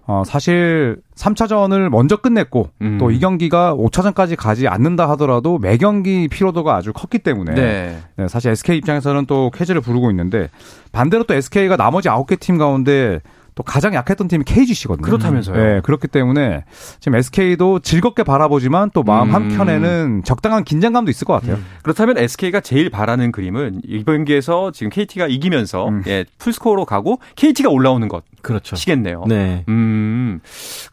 어 0.05 0.23
사실 0.25 0.97
3차전을 1.15 1.89
먼저 1.89 2.15
끝냈고 2.15 2.69
음. 2.81 2.97
또이 2.97 3.19
경기가 3.19 3.75
5차전까지 3.75 4.37
가지 4.37 4.67
않는다 4.67 5.09
하더라도 5.11 5.57
매 5.57 5.75
경기 5.77 6.29
피로도가 6.29 6.75
아주 6.75 6.93
컸기 6.93 7.19
때문에 7.19 7.53
네. 7.55 7.99
네, 8.15 8.27
사실 8.29 8.51
SK 8.51 8.77
입장에서는 8.77 9.25
또 9.25 9.51
쾌지를 9.53 9.81
부르고 9.81 10.09
있는데 10.11 10.49
반대로 10.93 11.23
또 11.23 11.33
SK가 11.33 11.75
나머지 11.75 12.07
9개 12.07 12.39
팀 12.39 12.57
가운데 12.57 13.19
또 13.57 13.63
가장 13.63 13.95
약했던 13.95 14.27
팀이 14.27 14.43
KGC거든요. 14.43 15.03
그렇다면서요. 15.03 15.57
네, 15.57 15.81
그렇기 15.81 16.07
때문에 16.07 16.63
지금 16.99 17.17
SK도 17.17 17.79
즐겁게 17.79 18.21
바라보지만 18.21 18.91
또 18.93 19.01
마음 19.01 19.29
음. 19.29 19.33
한켠에는 19.33 20.21
적당한 20.23 20.63
긴장감도 20.63 21.09
있을 21.09 21.25
것 21.25 21.33
같아요. 21.33 21.57
그렇다면 21.81 22.19
SK가 22.19 22.59
제일 22.59 22.91
바라는 22.91 23.31
그림은 23.31 23.81
이번 23.83 24.27
경기에서 24.27 24.71
지금 24.71 24.89
KT가 24.91 25.27
이기면서 25.27 25.87
음. 25.87 26.03
예, 26.07 26.25
풀스코어로 26.37 26.85
가고 26.85 27.19
KT가 27.35 27.69
올라오는 27.69 28.07
그렇죠. 28.41 28.71
것이겠네요. 28.71 29.25
네. 29.27 29.63
음. 29.67 30.39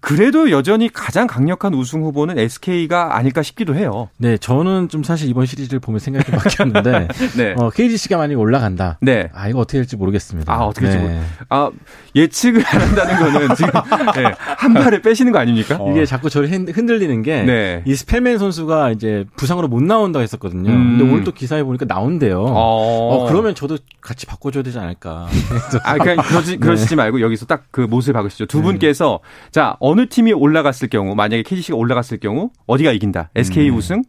그래도 0.01 0.51
여전히 0.51 0.89
가장 0.89 1.27
강력한 1.27 1.75
우승 1.75 2.03
후보는 2.03 2.39
SK가 2.39 3.17
아닐까 3.17 3.43
싶기도 3.43 3.75
해요. 3.75 4.09
네, 4.17 4.37
저는 4.39 4.89
좀 4.89 5.03
사실 5.03 5.29
이번 5.29 5.47
시리즈를 5.47 5.81
보면 5.81 5.99
생각이 5.99 6.31
좀 6.31 6.39
바뀌었는데, 6.39 7.09
네. 7.37 7.55
어, 7.59 7.71
KGC가 7.71 8.17
만약에 8.17 8.35
올라간다. 8.35 8.99
네. 9.01 9.31
아, 9.35 9.49
이거 9.49 9.61
어떻게 9.61 9.79
될지 9.79 9.97
모르겠습니다. 9.97 10.53
아, 10.53 10.65
어떻게 10.65 10.87
될지 10.87 11.05
네. 11.05 11.21
아, 11.49 11.71
예측 12.17 12.54
을 12.57 12.65
안 12.67 12.81
한다는 12.81 13.33
거는 13.33 13.55
지금 13.57 13.71
예, 14.19 14.33
한 14.39 14.75
발을 14.75 15.03
빼시는 15.03 15.33
거 15.33 15.39
아닙니까? 15.39 15.79
이게 15.91 16.05
자꾸 16.07 16.31
저를 16.31 16.51
흔- 16.51 16.69
흔들리는 16.69 17.23
게, 17.23 17.43
네. 17.43 17.83
이 17.87 17.95
스펠맨 17.95 18.39
선수가 18.39 18.91
이제 18.93 19.25
부상으로 19.37 19.69
못 19.69 19.83
나온다고 19.83 20.23
했었거든요. 20.23 20.71
음. 20.71 20.99
근데 20.99 21.13
오늘 21.13 21.25
또 21.25 21.33
기사에 21.33 21.63
보니까 21.63 21.85
나온대요. 21.87 22.43
어, 22.47 23.27
그러면 23.29 23.55
저도 23.55 23.79
같이 24.01 24.27
바꿔줘야 24.27 24.63
되지 24.63 24.79
않을까. 24.79 25.27
아, 25.85 25.97
그냥 25.99 26.17
그러지, 26.19 26.57
그러시지 26.59 26.97
말고 26.97 27.21
여기서 27.21 27.47
딱그 27.47 27.83
못을 27.83 28.13
박으시죠. 28.13 28.47
두 28.47 28.63
분께서 28.63 29.21
자, 29.51 29.77
어느 29.81 30.09
팀이 30.09 30.33
올라갔을 30.33 30.89
경우, 30.89 31.15
만약에 31.15 31.43
KGC가 31.43 31.77
올라갔을 31.77 32.19
경우, 32.19 32.51
어디가 32.67 32.93
이긴다? 32.93 33.31
SK 33.35 33.71
우승? 33.71 34.03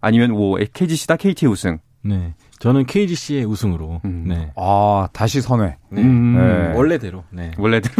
아니면 0.00 0.32
뭐, 0.32 0.58
KGC다 0.72 1.16
KT 1.16 1.46
우승? 1.46 1.78
네. 2.04 2.34
저는 2.58 2.86
KGC의 2.86 3.44
우승으로. 3.44 4.00
음. 4.04 4.24
네. 4.26 4.50
아, 4.56 5.08
다시 5.12 5.40
선회. 5.40 5.76
네. 5.90 6.02
음. 6.02 6.36
네. 6.36 6.76
원래대로. 6.76 7.24
네. 7.30 7.52
원래대로. 7.56 7.94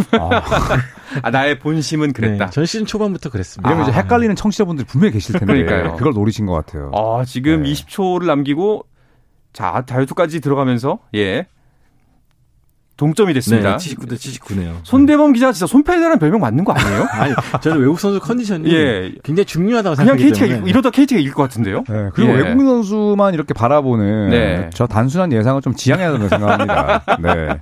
아, 1.21 1.29
나의 1.31 1.59
본심은 1.59 2.13
그랬다. 2.13 2.45
네. 2.45 2.51
전 2.51 2.65
시즌 2.65 2.85
초반부터 2.85 3.29
그랬습니다. 3.29 3.69
이러면 3.69 3.87
이제 3.89 3.97
헷갈리는 3.97 4.35
청취자분들이 4.35 4.85
분명히 4.85 5.13
계실 5.13 5.39
텐데 5.39 5.63
그러니까요. 5.63 5.95
그걸 5.95 6.13
노리신 6.13 6.45
것 6.45 6.53
같아요. 6.53 6.91
아, 6.93 7.23
지금 7.25 7.63
네. 7.63 7.71
20초를 7.71 8.25
남기고, 8.25 8.85
자, 9.53 9.83
다이어트까지 9.87 10.41
들어가면서, 10.41 10.99
예. 11.15 11.47
동점이 12.99 13.33
됐습니다. 13.33 13.77
네. 13.77 13.95
79대 13.95 14.15
79네요. 14.15 14.73
손대범 14.83 15.31
기자 15.31 15.53
진짜 15.53 15.65
손패대라는 15.67 16.19
별명 16.19 16.41
맞는 16.41 16.65
거 16.65 16.73
아니에요? 16.73 17.07
아니, 17.09 17.33
저는 17.61 17.79
외국 17.79 17.97
선수 17.97 18.19
컨디션이 18.19 18.69
예. 18.73 19.13
굉장히 19.23 19.45
중요하다고 19.45 19.95
그냥 19.95 20.17
생각하기 20.17 20.33
KT가, 20.33 20.47
때문에. 20.47 20.69
이러다 20.69 20.89
KT가 20.89 21.21
이길 21.21 21.33
것 21.33 21.43
같은데요? 21.43 21.85
네, 21.87 22.09
그리고 22.13 22.33
예. 22.33 22.41
외국인 22.41 22.65
선수만 22.65 23.33
이렇게 23.33 23.53
바라보는 23.53 24.29
네. 24.31 24.69
저 24.73 24.85
단순한 24.85 25.31
예상은 25.31 25.61
좀 25.61 25.73
지양해야 25.73 26.11
된다고 26.11 26.27
생각합니다. 26.27 27.05
네. 27.23 27.61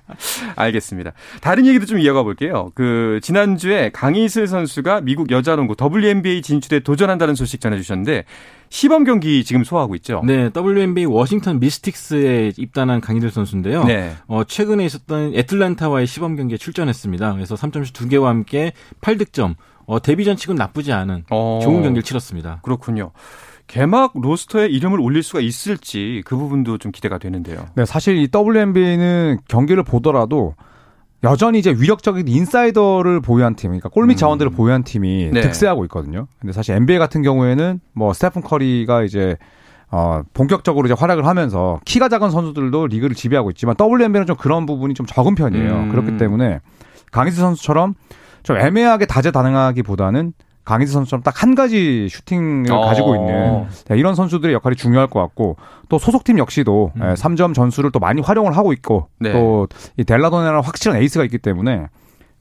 알겠습니다. 0.55 1.11
다른 1.41 1.67
얘기도 1.67 1.85
좀 1.85 1.99
이어가 1.99 2.23
볼게요. 2.23 2.71
그 2.73 3.19
지난주에 3.21 3.91
강희슬 3.93 4.47
선수가 4.47 5.01
미국 5.01 5.29
여자 5.29 5.55
농구 5.55 5.75
WNBA 5.79 6.41
진출에 6.41 6.79
도전한다는 6.79 7.35
소식 7.35 7.61
전해 7.61 7.77
주셨는데 7.77 8.23
시범 8.69 9.03
경기 9.03 9.43
지금 9.43 9.63
소화하고 9.63 9.95
있죠. 9.95 10.21
네, 10.25 10.49
WNBA 10.55 11.05
워싱턴 11.05 11.59
미스틱스에 11.59 12.53
입단한 12.57 13.01
강희들 13.01 13.31
선수인데요. 13.31 13.83
네. 13.85 14.13
어, 14.27 14.43
최근에 14.43 14.85
있었던 14.85 15.33
애틀란타와의 15.35 16.07
시범 16.07 16.35
경기에 16.35 16.57
출전했습니다. 16.57 17.33
그래서 17.33 17.55
3점슛 17.55 17.93
2개와 17.93 18.25
함께 18.25 18.73
8득점. 19.01 19.55
어, 19.85 20.01
데뷔 20.01 20.25
전 20.25 20.35
치고는 20.35 20.57
나쁘지 20.57 20.91
않은 20.91 21.23
어. 21.29 21.59
좋은 21.63 21.81
경기를 21.81 22.03
치렀습니다. 22.03 22.59
그렇군요. 22.61 23.11
개막 23.67 24.13
로스터에 24.15 24.67
이름을 24.67 24.99
올릴 24.99 25.23
수가 25.23 25.41
있을지 25.41 26.21
그 26.25 26.35
부분도 26.37 26.77
좀 26.77 26.91
기대가 26.91 27.17
되는데요. 27.17 27.67
네, 27.75 27.85
사실 27.85 28.17
이 28.17 28.29
WNBA는 28.33 29.39
경기를 29.47 29.83
보더라도 29.83 30.55
여전히 31.23 31.59
이제 31.59 31.71
위력적인 31.71 32.27
인사이더를 32.27 33.21
보유한 33.21 33.55
팀, 33.55 33.71
그러니까 33.71 33.89
골밑 33.89 34.17
자원들을 34.17 34.51
보유한 34.51 34.83
팀이 34.83 35.31
네. 35.33 35.41
득세하고 35.41 35.83
있거든요. 35.85 36.27
근데 36.39 36.53
사실 36.53 36.75
NBA 36.75 36.99
같은 36.99 37.23
경우에는 37.23 37.79
뭐 37.93 38.13
스테픈 38.13 38.43
커리가 38.43 39.03
이제 39.03 39.35
어 39.89 40.21
본격적으로 40.33 40.85
이제 40.85 40.95
활약을 40.97 41.25
하면서 41.25 41.79
키가 41.85 42.09
작은 42.09 42.29
선수들도 42.29 42.87
리그를 42.87 43.15
지배하고 43.15 43.49
있지만 43.51 43.75
WNBA는 43.79 44.27
좀 44.27 44.35
그런 44.35 44.65
부분이 44.65 44.93
좀 44.93 45.05
적은 45.05 45.33
편이에요. 45.35 45.73
음. 45.73 45.89
그렇기 45.89 46.17
때문에 46.17 46.59
강희수 47.11 47.39
선수처럼 47.39 47.95
좀 48.43 48.57
애매하게 48.57 49.05
다재다능하기보다는 49.05 50.33
강희수 50.67 50.91
선수처럼 50.93 51.23
딱 51.23 51.37
한 51.41 51.55
가지 51.55 52.07
슈팅을 52.09 52.71
어. 52.71 52.81
가지고 52.81 53.15
있는 53.15 53.65
네, 53.87 53.97
이런 53.97 54.15
선수들의 54.15 54.53
역할이 54.55 54.75
중요할 54.75 55.07
것 55.07 55.21
같고 55.21 55.55
또 55.87 55.97
소속팀 55.99 56.39
역시도 56.39 56.91
예, 56.97 57.01
3점 57.13 57.53
전술을 57.53 57.91
또 57.91 57.99
많이 57.99 58.21
활용을 58.21 58.57
하고 58.57 58.73
있고 58.73 59.07
네. 59.19 59.31
또이 59.31 60.03
델라도네라는 60.05 60.61
확실한 60.61 60.99
에이스가 60.99 61.23
있기 61.25 61.37
때문에 61.37 61.87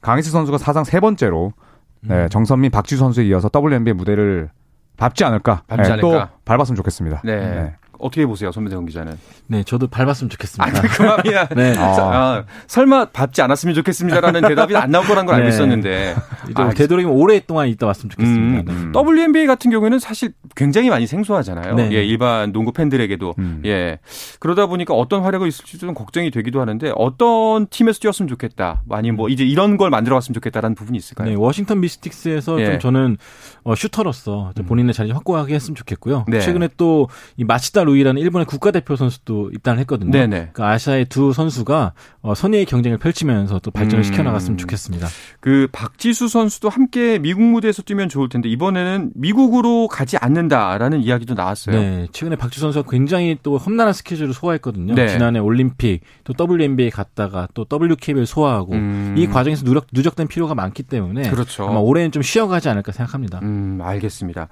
강희수 0.01 0.31
선수가 0.31 0.59
사상 0.59 0.85
세 0.85 0.99
번째로 0.99 1.53
네, 2.01 2.29
정선민, 2.29 2.71
박지수 2.71 2.99
선수에 3.01 3.25
이어서 3.27 3.51
WNBA 3.55 3.93
무대를 3.95 4.51
밟지 4.97 5.25
않을까, 5.25 5.63
밟지 5.67 5.91
네, 5.91 5.97
또 6.01 6.11
않을까. 6.11 6.31
밟았으면 6.45 6.77
좋겠습니다. 6.77 7.23
네. 7.25 7.75
어떻게 7.99 8.27
보세요, 8.27 8.53
손민정 8.53 8.85
기자는? 8.85 9.19
네, 9.47 9.63
저도 9.65 9.87
밟았으면 9.87 10.29
아, 10.29 10.31
좋겠습니다. 10.31 10.83
그만이야. 10.83 11.49
네. 11.57 11.75
아, 11.79 12.45
설마 12.67 13.07
밟지 13.07 13.43
않았으면 13.43 13.75
좋겠습니다라는 13.75 14.49
대답이 14.49 14.77
안 14.77 14.91
나올 14.91 15.07
거란 15.07 15.27
걸 15.27 15.37
알고 15.37 15.49
네. 15.49 15.55
있었는데. 15.55 16.17
이제 16.51 16.63
아, 16.63 16.71
되도록이면 16.71 17.15
오랫동안 17.15 17.69
있다 17.69 17.87
왔으면 17.87 18.11
좋겠습니다. 18.11 18.73
음, 18.73 18.93
네. 18.93 18.99
WNBA 18.99 19.47
같은 19.47 19.71
경우에는 19.71 19.99
사실 19.99 20.33
굉장히 20.57 20.91
많이 20.91 21.07
생소하잖아요. 21.07 21.75
네. 21.75 21.91
예, 21.93 22.05
일반 22.05 22.53
농구 22.53 22.73
팬들에게도. 22.73 23.35
음. 23.39 23.63
예. 23.65 23.99
그러다 24.41 24.67
보니까 24.67 24.95
어떤 24.95 25.23
활약이 25.23 25.47
있을지 25.47 25.79
좀 25.79 25.95
걱정이 25.95 26.31
되기도 26.31 26.61
하는데 26.61 26.93
어떤 26.97 27.67
팀에서 27.69 28.01
뛰었으면 28.01 28.29
좋겠다. 28.29 28.83
아니면 28.91 29.17
뭐 29.17 29.29
이제 29.29 29.45
이런 29.45 29.77
걸 29.77 29.91
만들어 29.91 30.17
갔으면 30.17 30.35
좋겠다라는 30.35 30.75
부분이 30.75 30.99
있을까요? 30.99 31.29
네, 31.29 31.35
워싱턴 31.37 31.81
미스틱스에서 31.81 32.61
예. 32.61 32.67
좀 32.67 32.79
저는 32.81 33.17
어, 33.63 33.75
슈터로서 33.75 34.53
좀 34.57 34.67
본인의 34.67 34.95
자리 34.95 35.11
확고하게 35.13 35.55
했으면 35.55 35.77
좋겠고요. 35.77 36.25
네. 36.29 36.41
최근에 36.41 36.71
또 36.77 37.07
이 37.37 37.45
마치다 37.45 37.85
루이라는 37.85 38.21
일본의 38.21 38.47
국가대표 38.47 38.97
선수도 38.97 39.51
입단을 39.55 39.79
했거든요. 39.81 40.11
네네. 40.11 40.51
그 40.53 40.65
아시아의 40.65 41.07
두 41.07 41.33
선수가 41.33 41.93
어, 42.23 42.35
선의의 42.35 42.65
경쟁을 42.65 42.99
펼치면서 42.99 43.59
또 43.61 43.71
발전을 43.71 44.01
음. 44.01 44.03
시켜 44.03 44.23
나갔으면 44.23 44.59
좋겠습니다. 44.59 45.07
그 45.41 45.69
박지수 45.73 46.29
선수도 46.29 46.69
함께 46.69 47.19
미국 47.19 47.43
무대에서 47.43 47.83
뛰면 47.83 48.09
좋을 48.09 48.29
텐데 48.29 48.49
이번에는 48.49 49.13
미국으로 49.15 49.89
가지 49.89 50.17
않는 50.17 50.46
다라는 50.49 51.03
이야기도 51.03 51.35
나왔어요. 51.35 51.81
네, 51.81 52.07
최근에 52.13 52.37
박주 52.37 52.61
선수가 52.61 52.89
굉장히 52.91 53.37
또 53.43 53.57
험난한 53.59 53.93
스케줄을 53.93 54.33
소화했거든요. 54.35 54.95
네. 54.95 55.09
지난해 55.09 55.39
올림픽, 55.39 56.01
또 56.25 56.33
WNBA 56.39 56.91
갔다가 56.91 57.49
또 57.55 57.67
WKBL 57.71 58.27
소화하고 58.27 58.73
음. 58.73 59.15
이 59.17 59.27
과정에서 59.27 59.65
누적, 59.65 59.87
누적된 59.93 60.29
필요가 60.29 60.55
많기 60.55 60.83
때문에 60.83 61.31
그렇죠. 61.31 61.67
아마 61.69 61.79
올해는 61.81 62.13
좀 62.13 62.23
쉬어가지 62.23 62.69
않을까 62.69 62.93
생각합니다. 62.93 63.41
음, 63.43 63.81
알겠습니다. 63.83 64.49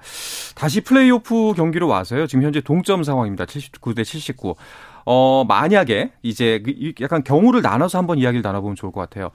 다시 0.55 0.81
플레이오프 0.81 1.53
경기로 1.55 1.87
와서요. 1.87 2.27
지금 2.27 2.43
현재 2.43 2.61
동점 2.61 3.03
상황입니다. 3.03 3.45
79대 3.45 4.03
79. 4.03 4.55
어, 5.05 5.43
만약에 5.47 6.11
이제 6.23 6.61
그 6.65 6.71
이- 6.71 6.93
약간 7.01 7.23
경우를 7.23 7.61
나눠서 7.61 7.97
한번 7.97 8.17
이야기를 8.17 8.41
나눠보면 8.41 8.75
좋을 8.75 8.91
것 8.91 9.01
같아요. 9.01 9.29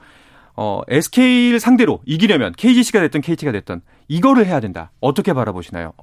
어, 0.53 0.81
SK를 0.89 1.61
상대로 1.61 2.01
이기려면 2.05 2.51
KGC가 2.57 2.99
됐든 2.99 3.21
KT가 3.21 3.53
됐든 3.53 3.81
이거를 4.09 4.45
해야 4.45 4.59
된다. 4.59 4.91
어떻게 4.99 5.31
바라보시나요? 5.31 5.93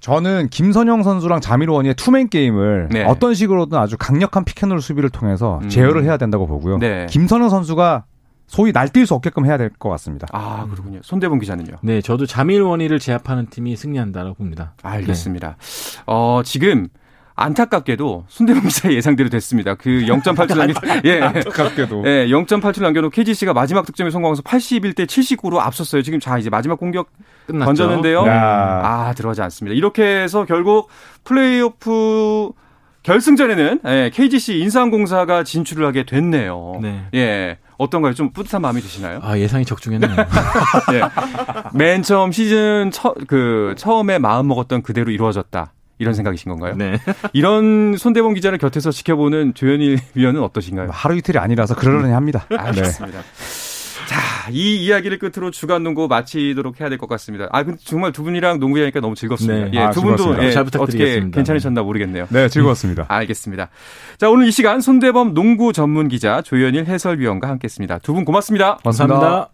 저는 0.00 0.48
김선영 0.48 1.02
선수랑 1.02 1.40
자미로원의 1.40 1.94
투맨 1.94 2.28
게임을 2.30 2.88
네. 2.90 3.04
어떤 3.04 3.34
식으로든 3.34 3.76
아주 3.78 3.96
강력한 3.98 4.44
피켄롤 4.44 4.80
수비를 4.80 5.10
통해서 5.10 5.60
음. 5.62 5.68
제어를 5.68 6.04
해야 6.04 6.16
된다고 6.16 6.46
보고요. 6.46 6.78
네. 6.78 7.06
김선영 7.10 7.50
선수가 7.50 8.04
소위 8.46 8.72
날뛸 8.72 9.06
수 9.06 9.14
없게끔 9.14 9.46
해야 9.46 9.56
될 9.58 9.70
것 9.78 9.88
같습니다. 9.90 10.26
아, 10.32 10.66
그렇군요. 10.70 10.98
손대본 11.02 11.38
기자는요? 11.38 11.76
네, 11.82 12.00
저도 12.00 12.26
자밀 12.26 12.62
원희를 12.62 12.98
제압하는 12.98 13.46
팀이 13.46 13.76
승리한다고 13.76 14.34
봅니다. 14.34 14.72
알겠습니다. 14.82 15.56
어, 16.06 16.40
지금 16.44 16.88
안타깝게도 17.36 18.24
손대본 18.28 18.62
기자 18.64 18.92
예상대로 18.92 19.28
됐습니다. 19.30 19.74
그 19.74 19.88
0.87 20.08 20.56
남겨, 20.56 20.74
예. 21.04 21.20
안타깝게도. 21.20 22.02
예, 22.06 22.26
0.87 22.26 22.82
남겨놓고 22.82 23.10
KGC가 23.10 23.52
마지막 23.52 23.86
득점에 23.86 24.10
성공해서 24.10 24.42
81대 24.42 25.06
79로 25.06 25.58
앞섰어요. 25.58 26.02
지금 26.02 26.18
자, 26.20 26.36
이제 26.38 26.50
마지막 26.50 26.78
공격 26.78 27.10
끝났죠. 27.50 27.66
던졌는데요. 27.66 28.26
야. 28.26 28.80
아, 28.84 29.12
들어가지 29.14 29.42
않습니다. 29.42 29.74
이렇게 29.74 30.02
해서 30.04 30.44
결국 30.44 30.88
플레이오프 31.24 32.50
결승전에는 33.02 33.80
예, 33.86 34.10
KGC 34.12 34.58
인삼공사가 34.60 35.42
진출을 35.42 35.86
하게 35.86 36.04
됐네요. 36.04 36.78
네. 36.82 37.04
예. 37.14 37.58
어떤가요? 37.78 38.12
좀 38.12 38.30
뿌듯한 38.30 38.60
마음이 38.60 38.82
드시나요? 38.82 39.20
아, 39.22 39.38
예상이 39.38 39.64
적중했네요. 39.64 40.10
예. 40.92 41.00
맨 41.72 42.02
처음 42.02 42.30
시즌 42.30 42.90
처, 42.90 43.14
그 43.26 43.74
처음에 43.78 44.18
마음 44.18 44.48
먹었던 44.48 44.82
그대로 44.82 45.10
이루어졌다. 45.10 45.72
이런 45.98 46.14
생각이신 46.14 46.50
건가요? 46.50 46.74
네. 46.76 46.98
이런 47.32 47.96
손대본 47.96 48.34
기자를 48.34 48.58
곁에서 48.58 48.90
지켜보는 48.90 49.54
조현일 49.54 49.98
위원은 50.14 50.42
어떠신가요? 50.42 50.88
하루 50.92 51.16
이틀이 51.16 51.38
아니라서 51.38 51.74
그러려니 51.74 52.12
합니다. 52.12 52.44
네. 52.50 52.56
알겠습니다. 52.58 53.18
자, 53.20 53.26
이 54.50 54.76
이야기를 54.84 55.18
끝으로 55.18 55.50
주간 55.50 55.82
농구 55.82 56.08
마치도록 56.08 56.80
해야 56.80 56.88
될 56.88 56.98
것 56.98 57.08
같습니다. 57.08 57.48
아, 57.52 57.62
근데 57.62 57.78
정말 57.84 58.12
두 58.12 58.22
분이랑 58.22 58.60
농구 58.60 58.78
하니까 58.80 59.00
너무 59.00 59.14
즐겁습니다. 59.14 59.66
네. 59.66 59.70
예, 59.74 59.78
아, 59.80 59.90
두 59.90 60.02
분도. 60.02 60.30
예, 60.42 60.50
잘 60.52 60.62
어떻게 60.62 60.78
부탁드리겠습니다. 60.78 61.36
괜찮으셨나 61.36 61.82
모르겠네요. 61.82 62.26
네, 62.30 62.48
즐거웠습니다. 62.48 63.06
알겠습니다. 63.08 63.68
자, 64.18 64.30
오늘 64.30 64.46
이 64.46 64.50
시간 64.52 64.80
손대범 64.80 65.34
농구 65.34 65.72
전문 65.72 66.08
기자 66.08 66.40
조현일 66.42 66.86
해설위원과 66.86 67.48
함께했습니다. 67.48 67.98
두 67.98 68.14
분 68.14 68.24
고맙습니다. 68.24 68.76
고맙습니다. 68.82 69.14
감사합니다. 69.14 69.50